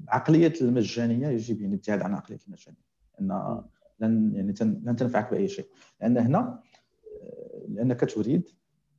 [0.07, 2.89] العقلية المجانية يجب يعني الابتعاد عن عقليه المجانية
[3.21, 3.63] إن
[4.01, 5.67] لن يعني لن تنفعك بأي شيء.
[6.01, 6.61] لأن هنا
[7.69, 8.49] لأنك تريد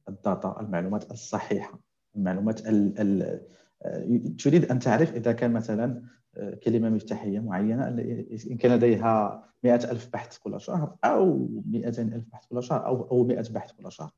[0.10, 1.80] الداتا المعلومات الصحيحة
[2.16, 6.02] المعلومات ال ال تريد أن تعرف إذا كان مثلا
[6.64, 7.88] كلمة مفتاحية معينة
[8.52, 13.02] إن كان لديها مئة ألف بحث كل شهر أو 200 ألف بحث كل شهر أو
[13.12, 14.12] أو 100 بحث كل شهر.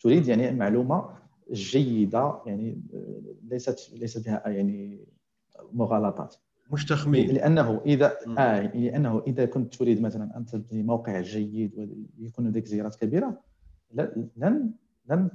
[0.00, 1.08] تريد يعني معلومة
[1.52, 2.82] جيدة يعني
[3.42, 5.06] ليست ليس بها يعني
[5.72, 6.34] مغالطات.
[6.72, 7.30] مش تخمين.
[7.30, 12.96] لأنه إذا آه لأنه إذا كنت تريد مثلا أن تبني موقع جيد ويكون لديك زيارات
[12.96, 13.40] كبيرة
[13.94, 14.72] لن لن
[15.08, 15.30] لن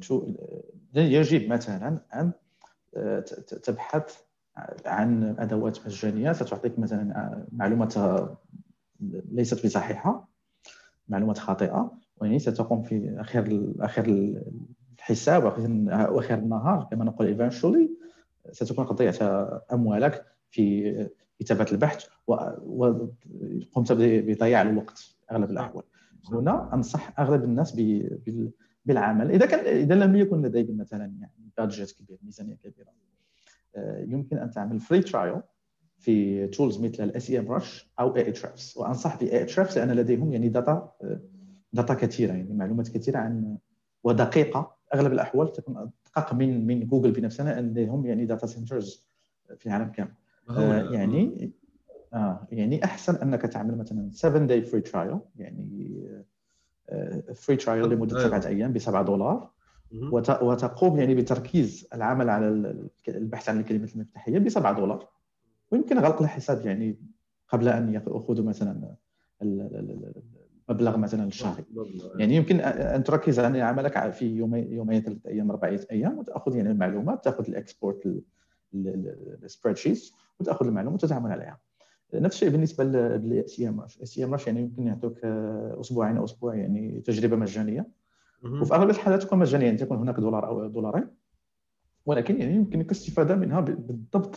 [0.96, 2.32] يجب مثلا أن
[2.96, 3.20] آه،
[3.64, 4.18] تبحث
[4.86, 6.32] عن أدوات مجانية.
[6.32, 8.38] ستعطيك مثلا آه، معلومات آه،
[9.32, 10.30] ليست بصحيحة
[11.10, 14.06] معلومات خاطئة ويعني ستقوم في آخر آخر
[15.00, 15.44] الحساب
[16.12, 16.88] واخر النهار.
[16.92, 17.90] كما نقول eventually
[18.52, 19.22] ستكون قد ضيعت
[19.74, 20.31] أموالك.
[20.52, 25.84] في كتابة البحث وقمت بضياع الوقت أغلب الأحوال.
[26.32, 27.80] هنا أنصح أغلب الناس
[28.86, 29.32] بالعمل.
[29.32, 32.90] إذا كان إذا لم يكن لديك مثلا يعني budget كبير ميزانية كبيرة
[33.76, 35.42] آه، يمكن أن تعمل free trial
[35.98, 40.92] في tools مثل ال SEMrush أو Ahrefs وأنصح ب Ahrefs لأن لديهم يعني data
[41.74, 43.58] data كثيرة يعني معلومات كثيرة عن
[44.04, 44.76] ودقيقة.
[44.94, 49.08] أغلب الأحوال تكون ادق من من جوجل بنفسها لديهم يعني data centers
[49.58, 50.14] في العالم كامل.
[50.50, 51.52] آه يعني
[52.14, 55.98] آه يعني أحسن أنك تعمل مثلا 7 day free trial يعني
[57.36, 58.28] free trial لمدة أيوة.
[58.28, 59.52] سبعة أيام ب 7 دولار
[60.22, 62.76] وتقوم يعني بتركيز العمل على
[63.08, 65.08] البحث عن الكلمات المفتاحية ب 7 دولار.
[65.72, 66.98] ويمكن غلق الحساب يعني
[67.48, 68.96] قبل أن ياخذوا مثلا
[69.42, 71.64] المبلغ مثلا الشهري.
[72.16, 76.72] يعني يمكن أن تركز على عملك في يومين يومين ثلاث أيام أربعة أيام وتأخذ يعني
[76.72, 78.24] المعلومات تأخذ ال export ال
[78.74, 81.60] spreadsheet وتأخذ المعلومات وتعمل عليها.
[82.14, 85.26] نفس الشيء بالنسبة لل SEMrush ال SEMrush يعني يمكن يعطوك
[85.80, 87.88] أسبوعين أو أسبوع يعني تجربة مجانية.
[88.44, 91.08] وفي أغلب الحالات تكون مجانية يعني تكون هناك دولار أو دولارين.
[92.06, 94.36] ولكن يعني يمكنك الاستفادة منها بالضبط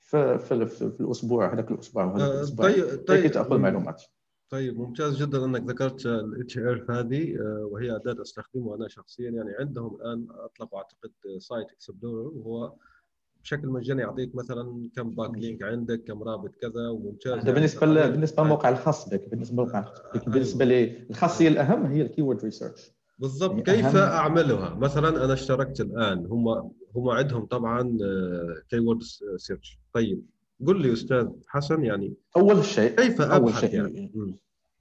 [0.00, 2.66] في, في, في, الأسبوع هذاك الأسبوع وهذاك آه، الأسبوع.
[2.66, 4.02] طيب طيب تأخذ معلومات.
[4.50, 9.30] طيب ممتاز جدا أنك ذكرت الاتش ار هذه آه، وهي أداة أستخدمها أنا شخصيا.
[9.30, 12.74] يعني عندهم الآن اطلقوا أعتقد Site Explorer وهو
[13.46, 17.32] بشكل مجاني يعطيك مثلا كم backlink عندك كم رابط كذا وممتاز.
[17.32, 20.14] هذا بالنسبة يعني بالنسبة للموقع الخاص بك بالنسبة للموقع الخاص بك.
[20.14, 20.24] أيوة.
[20.34, 23.50] بالنسبة للخاصية الأهم هي ال keyword research بالضبط.
[23.50, 23.96] يعني كيف.
[23.96, 26.48] أعملها؟ مثلا أنا اشتركت الآن هم
[26.96, 27.98] هم عندهم طبعا
[28.68, 29.02] كيورد
[29.36, 30.22] search طيب
[30.66, 34.12] قل لي أستاذ حسن يعني أول شيء كيف أول شيء يعني؟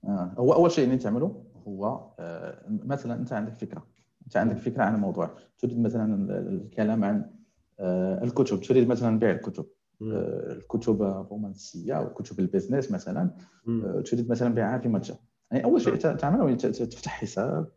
[0.04, 0.34] آه.
[0.38, 3.86] هو أول شيء اللي تعمله هو آه مثلا أنت عندك فكرة.
[4.26, 7.35] أنت عندك فكرة عن موضوع تريد مثلا الكلام عن آه
[8.24, 9.66] الكتب تريد مثلا بيع الكتب.
[10.02, 13.32] آه الكتب الرومانسية أو كتب ال business مثلا.
[13.68, 15.16] آه تريد مثلا بيعها في متجر.
[15.52, 17.72] يعني أول شيء تعمله تفتح حساب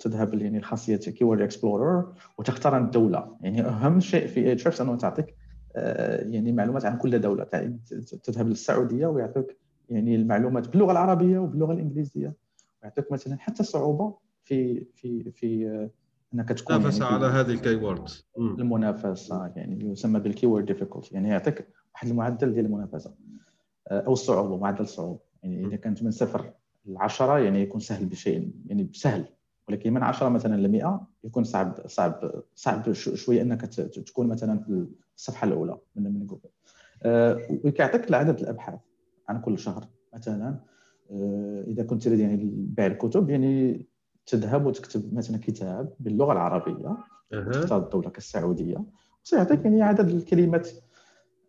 [0.00, 5.34] تذهب يعني لخاصيه keyword explorer وتختار الدولة يعني أهم شيء في اتش أنه تعطيك
[5.76, 7.44] آه، يعني معلومات عن كل دولة.
[8.24, 12.34] تذهب للسعودية ويعطيك يعني المعلومات باللغة العربية وباللغة الإنجليزية.
[12.82, 15.90] ويعطيك مثلا حتى صعوبة في في في آه،
[16.36, 18.08] انك تكون منافسه يعني على هذه ال keyword
[18.38, 23.14] المنافسة يعني يسمى بال keyword difficulty يعني يعطيك واحد المعدل ديال المنافسة.
[23.88, 26.52] آه، أو الصعوبه معدل الصعوبه يعني إذا كانت من صفر
[26.86, 29.24] ل 10 يعني يكون سهل بشيء يعني سهل.
[29.68, 33.60] ولكن من 10 مثلا ل 100 يكون صعب صعب صعب شوية إنك
[34.06, 36.48] تكون مثلا في الصفحة الأولى من من جوجل
[37.02, 38.80] أه وكيعطيك عدد الأبحاث
[39.28, 40.60] عن كل شهر مثلا.
[41.10, 43.86] أه إذا كنت تريد يعني بيع الكتب يعني
[44.26, 46.96] تذهب وتكتب مثلا كتاب باللغة العربية
[47.52, 48.84] تختار الدولة كالسعودية.
[49.24, 50.68] وسيعطيك يعني عدد الكلمات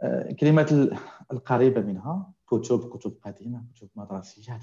[0.03, 0.97] الكلمات أه
[1.31, 4.59] القريبة منها كتب كتب قديمة كتب مدرسية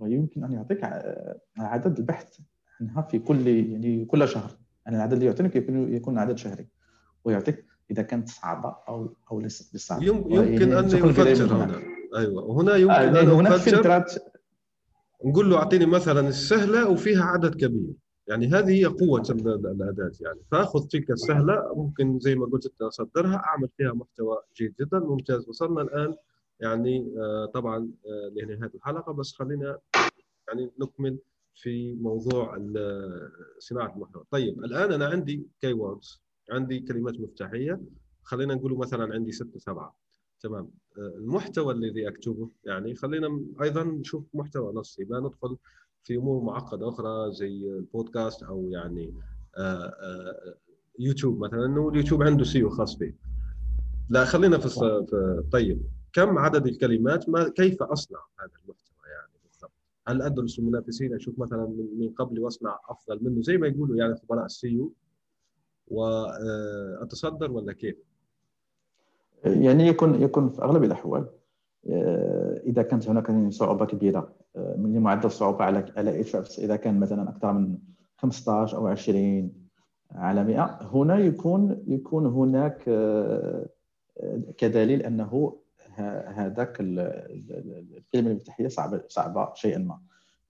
[0.00, 0.84] ويمكن أن يعطيك
[1.58, 2.38] عدد البحث
[2.80, 4.50] عنها في كل يعني كل شهر.
[4.86, 6.68] يعني العدد اللي يعطيك يكون يكون عدد شهري.
[7.24, 10.04] ويعطيك إذا كانت صعبة أو أو ليست بصعبة.
[10.04, 11.80] يمكن أن يفلتر هنا.
[12.16, 12.44] أيوه.
[12.44, 14.12] وهنا يمكن آه أن هناك فلترات
[15.24, 17.94] نقول له أعطيني مثلا السهلة وفيها عدد كبير.
[18.26, 20.40] يعني هذه هي قوة الأداة يعني.
[20.50, 25.48] فأخذ تلك السهلة ممكن زي ما قلت أصدرها أعمل فيها محتوى جيد جدا ممتاز.
[25.48, 26.14] وصلنا الآن
[26.60, 29.12] يعني آه، طبعا آه، لنهاية الحلقة.
[29.12, 29.78] بس خلينا
[30.48, 31.18] يعني نكمل
[31.54, 32.56] في موضوع
[33.58, 34.24] صناعة المحتوى.
[34.30, 35.74] طيب الآن أنا عندي كي
[36.50, 37.80] عندي كلمات مفتاحية.
[38.22, 40.07] خلينا نقول مثلا عندي ستة سبعة.
[40.40, 40.70] تمام.
[40.98, 45.56] آه، المحتوى الذي أكتبه يعني خلينا أيضا نشوف محتوى نصي ما ندخل
[46.02, 49.14] في أمور معقدة أخرى زي البودكاست أو يعني
[49.56, 50.54] آآ آآ
[50.98, 53.12] يوتيوب مثلا إنه اليوتيوب عنده SEO خاص به
[54.08, 55.06] لا خلينا في
[55.52, 55.82] طيب
[56.12, 59.72] كم عدد الكلمات؟ ما كيف أصنع هذا المحتوى يعني بالضبط؟
[60.06, 61.66] هل أدرس المنافسين؟ أشوف مثلا
[61.98, 64.92] من قبلي وأصنع أفضل منه زي ما يقولوا يعني خبراء ال SEO
[65.88, 67.96] واتصدر ولا كيف؟
[69.44, 71.26] يعني يكون يكون في أغلب الأحوال
[71.90, 77.00] آه، إذا كانت هناك صعوبة كبيرة آه، من معدل الصعوبه على على اتش إذا كان
[77.00, 77.78] مثلا أكثر من
[78.16, 79.52] 15 أو 20
[80.12, 83.66] على 100 هنا يكون يكون هناك آه،
[84.58, 85.58] كدليل أنه
[86.26, 90.00] هذاك الكلمة المفتاحية صعبه صعبة شيئا ما.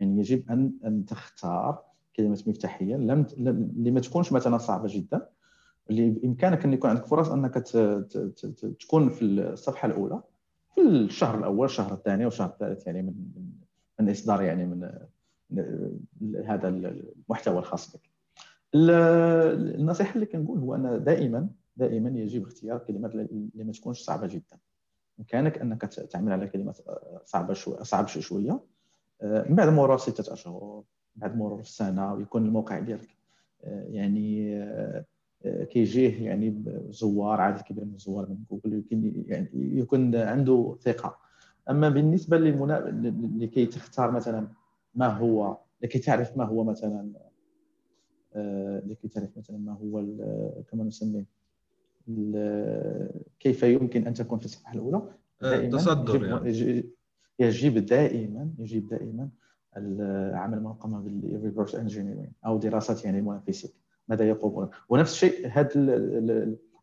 [0.01, 1.83] يعني يجب ان أن تختار
[2.17, 3.27] كلمة مفتاحية لم
[3.77, 5.29] ما تكونش مثلا صعبة جدا
[5.91, 7.55] اللي بإمكانك إن يكون عندك فرص إنك
[8.81, 10.23] تكون في الصفحة الأولى
[10.75, 13.15] في الشهر الأول الشهر الثاني والشهر الثالث يعني من
[14.01, 14.91] من إصدار يعني من
[16.47, 18.01] هذا المحتوى الخاص بك.
[18.75, 24.59] النصيحة اللي كنقول هو أن دائما دائما يجب اختيار كلمات اللي ما تكونش صعبة جدا.
[25.19, 26.79] بامكانك إنك تعمل على كلمات
[27.25, 28.61] صعبة شوية صعب شوية.
[29.23, 30.83] من بعد مرور ستة أشهر
[31.17, 33.09] بعد مرور السنة ويكون الموقع ديالك
[33.67, 34.59] يعني
[35.71, 41.17] كيجيه يعني زوار عدد كبير من الزوار من جوجل يمكن يعني يكون عنده ثقة.
[41.71, 43.01] أما بالنسبة للمنا...
[43.39, 44.49] لكي تختار مثلا
[44.95, 47.11] ما هو لكي تعرف ما هو مثلا
[48.87, 50.05] لكي تعرف مثلا ما هو
[50.71, 51.25] كما نسميه
[53.41, 55.03] كيف يمكن أن تكون في الصفحه الأولى.
[55.43, 56.85] دائما تصدر يعني.
[57.39, 59.29] يجب دائما يجب دائما
[59.77, 63.71] العمل ما قام بال reverse engineering أو دراسة يعني المنافسين
[64.09, 65.69] ماذا يقومون ونفس الشيء هذه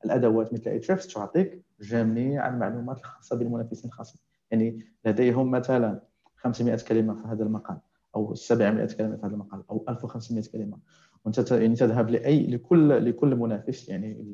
[0.06, 4.22] الأدوات مثل Ahrefs تعطيك جميع المعلومات الخاصه بالمنافسين الخاصين
[4.52, 6.02] يعني لديهم مثلا
[6.36, 7.78] 500 كلمة في هذا المقال
[8.16, 10.78] أو 700 كلمة في هذا المقال أو 1500 كلمة.
[11.26, 14.26] وأنت يعني تذهب لأي لكل لكل منافس يعني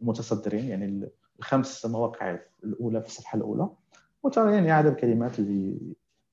[0.00, 3.68] المتصدرين يعني الخمس مواقع الأولى في الصفحة الأولى.
[4.22, 5.78] وترى يعني عدد الكلمات اللي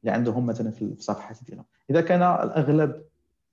[0.02, 3.06] اللي عندهم مثلا في الصفحات ديالهم إذا كان الأغلب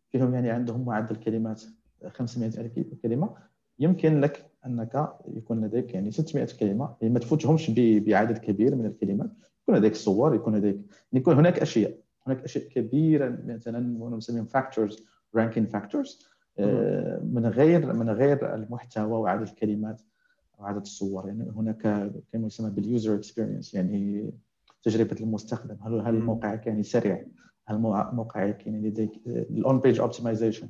[0.09, 1.63] فيهم يعني عندهم معدل كلمات
[2.09, 2.71] 500
[3.03, 3.35] كلمة.
[3.79, 9.31] يمكن لك أنك يكون لديك يعني 600 كلمة يعني ما تفوتهمش بعدد كبير من الكلمات.
[9.63, 10.81] يكون لديك صور يكون لديك
[11.13, 11.95] يكون هناك أشياء
[12.27, 16.27] هناك أشياء كبيرة مثلا نسميهم فاكتورز ranking factors
[17.23, 20.03] من غير من غير المحتوى وعدد الكلمات
[20.59, 21.27] وعدد الصور.
[21.27, 24.31] يعني هناك كما يسمى بال user experience يعني
[24.83, 25.77] تجربة المستخدم.
[25.83, 27.27] هل هل موقعك يعني سريع؟
[27.67, 27.79] هل
[28.13, 30.69] موقعك يعني لديك ال on page optimization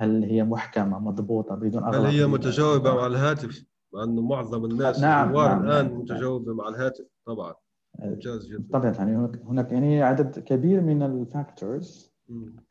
[0.00, 5.00] هل هي محكمة مضبوطة بدون اغلاط هل هي متجاوبة مع الهاتف؟ مع إنه معظم الناس
[5.00, 6.00] نعم, نعم الآن نعم.
[6.00, 7.06] متجاوبة مع الهاتف.
[7.26, 7.54] طبعا.
[7.98, 8.78] ممتاز جدا.
[8.78, 12.12] طبعا يعني هناك هناك يعني عدد كبير من ال factors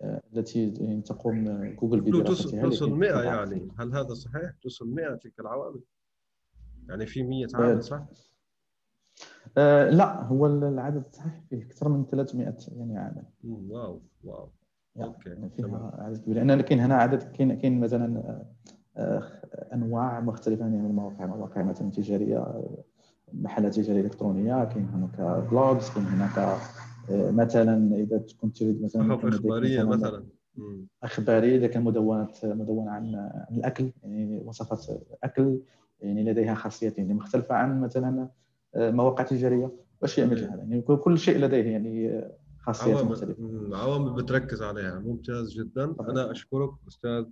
[0.01, 3.67] آه، التي يعني تقوم جوجل بدراستها توصل 100 يعني.
[3.79, 5.81] هل هذا صحيح؟ توصل 100 تلك العوامل
[6.89, 8.05] يعني في 100 عامل صح؟
[9.57, 13.23] آه لا هو العدد صحيح فيه أكثر من 300 يعني عامل.
[13.43, 14.51] wow wow.
[14.97, 16.43] okay يعني فيها عدد كبير.
[16.43, 18.41] لأن كاين هنا عدد كاين كاين مثلا
[18.97, 19.23] آه،
[19.73, 20.61] أنواع مختلفة.
[20.61, 22.63] يعني من المواقع مواقع مثلا تجارية
[23.33, 24.65] محلات تجارية إلكترونية.
[24.65, 26.37] كاين هناك blogs كاين هناك
[27.09, 30.25] آه، مثلا إذا كنت تريد مثلا إخبارية مثلا
[31.03, 33.91] أخبارية إذا كان مدونات مدونه عن عن الأكل.
[34.03, 34.85] يعني وصفات
[35.23, 35.59] أكل
[36.01, 38.29] يعني لديها خاصيات يعني مختلفة عن مثلا
[38.75, 39.71] آه، مواقع تجارية.
[40.01, 40.57] وأشياء مثل هذا.
[40.57, 41.71] يعني كل شيء لديه.
[41.71, 42.23] يعني
[42.73, 45.95] خاصيات عوامل مختلفه عوامل بتركز عليها ممتاز جدا.
[45.99, 47.25] أنا أشكرك أستاذ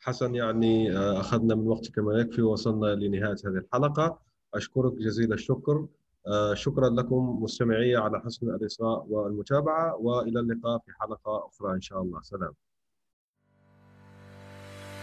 [0.00, 4.18] حسن يعني آه، أخذنا من وقتك ما يكفي ووصلنا لنهاية هذه الحلقة.
[4.54, 5.86] أشكرك جزيل الشكر.
[6.26, 12.02] آه، شكرا لكم مستمعي على حسن الاصغاء والمتابعة وإلى اللقاء في حلقة أخرى إن شاء
[12.02, 12.22] الله.
[12.22, 12.52] سلام.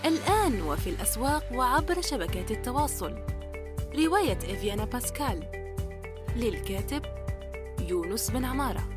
[0.05, 3.11] الآن وفي الأسواق وعبر شبكات التواصل.
[3.95, 5.43] رواية إفيانا باسكال
[6.37, 7.01] للكاتب
[7.89, 8.96] يونس بن عمارة.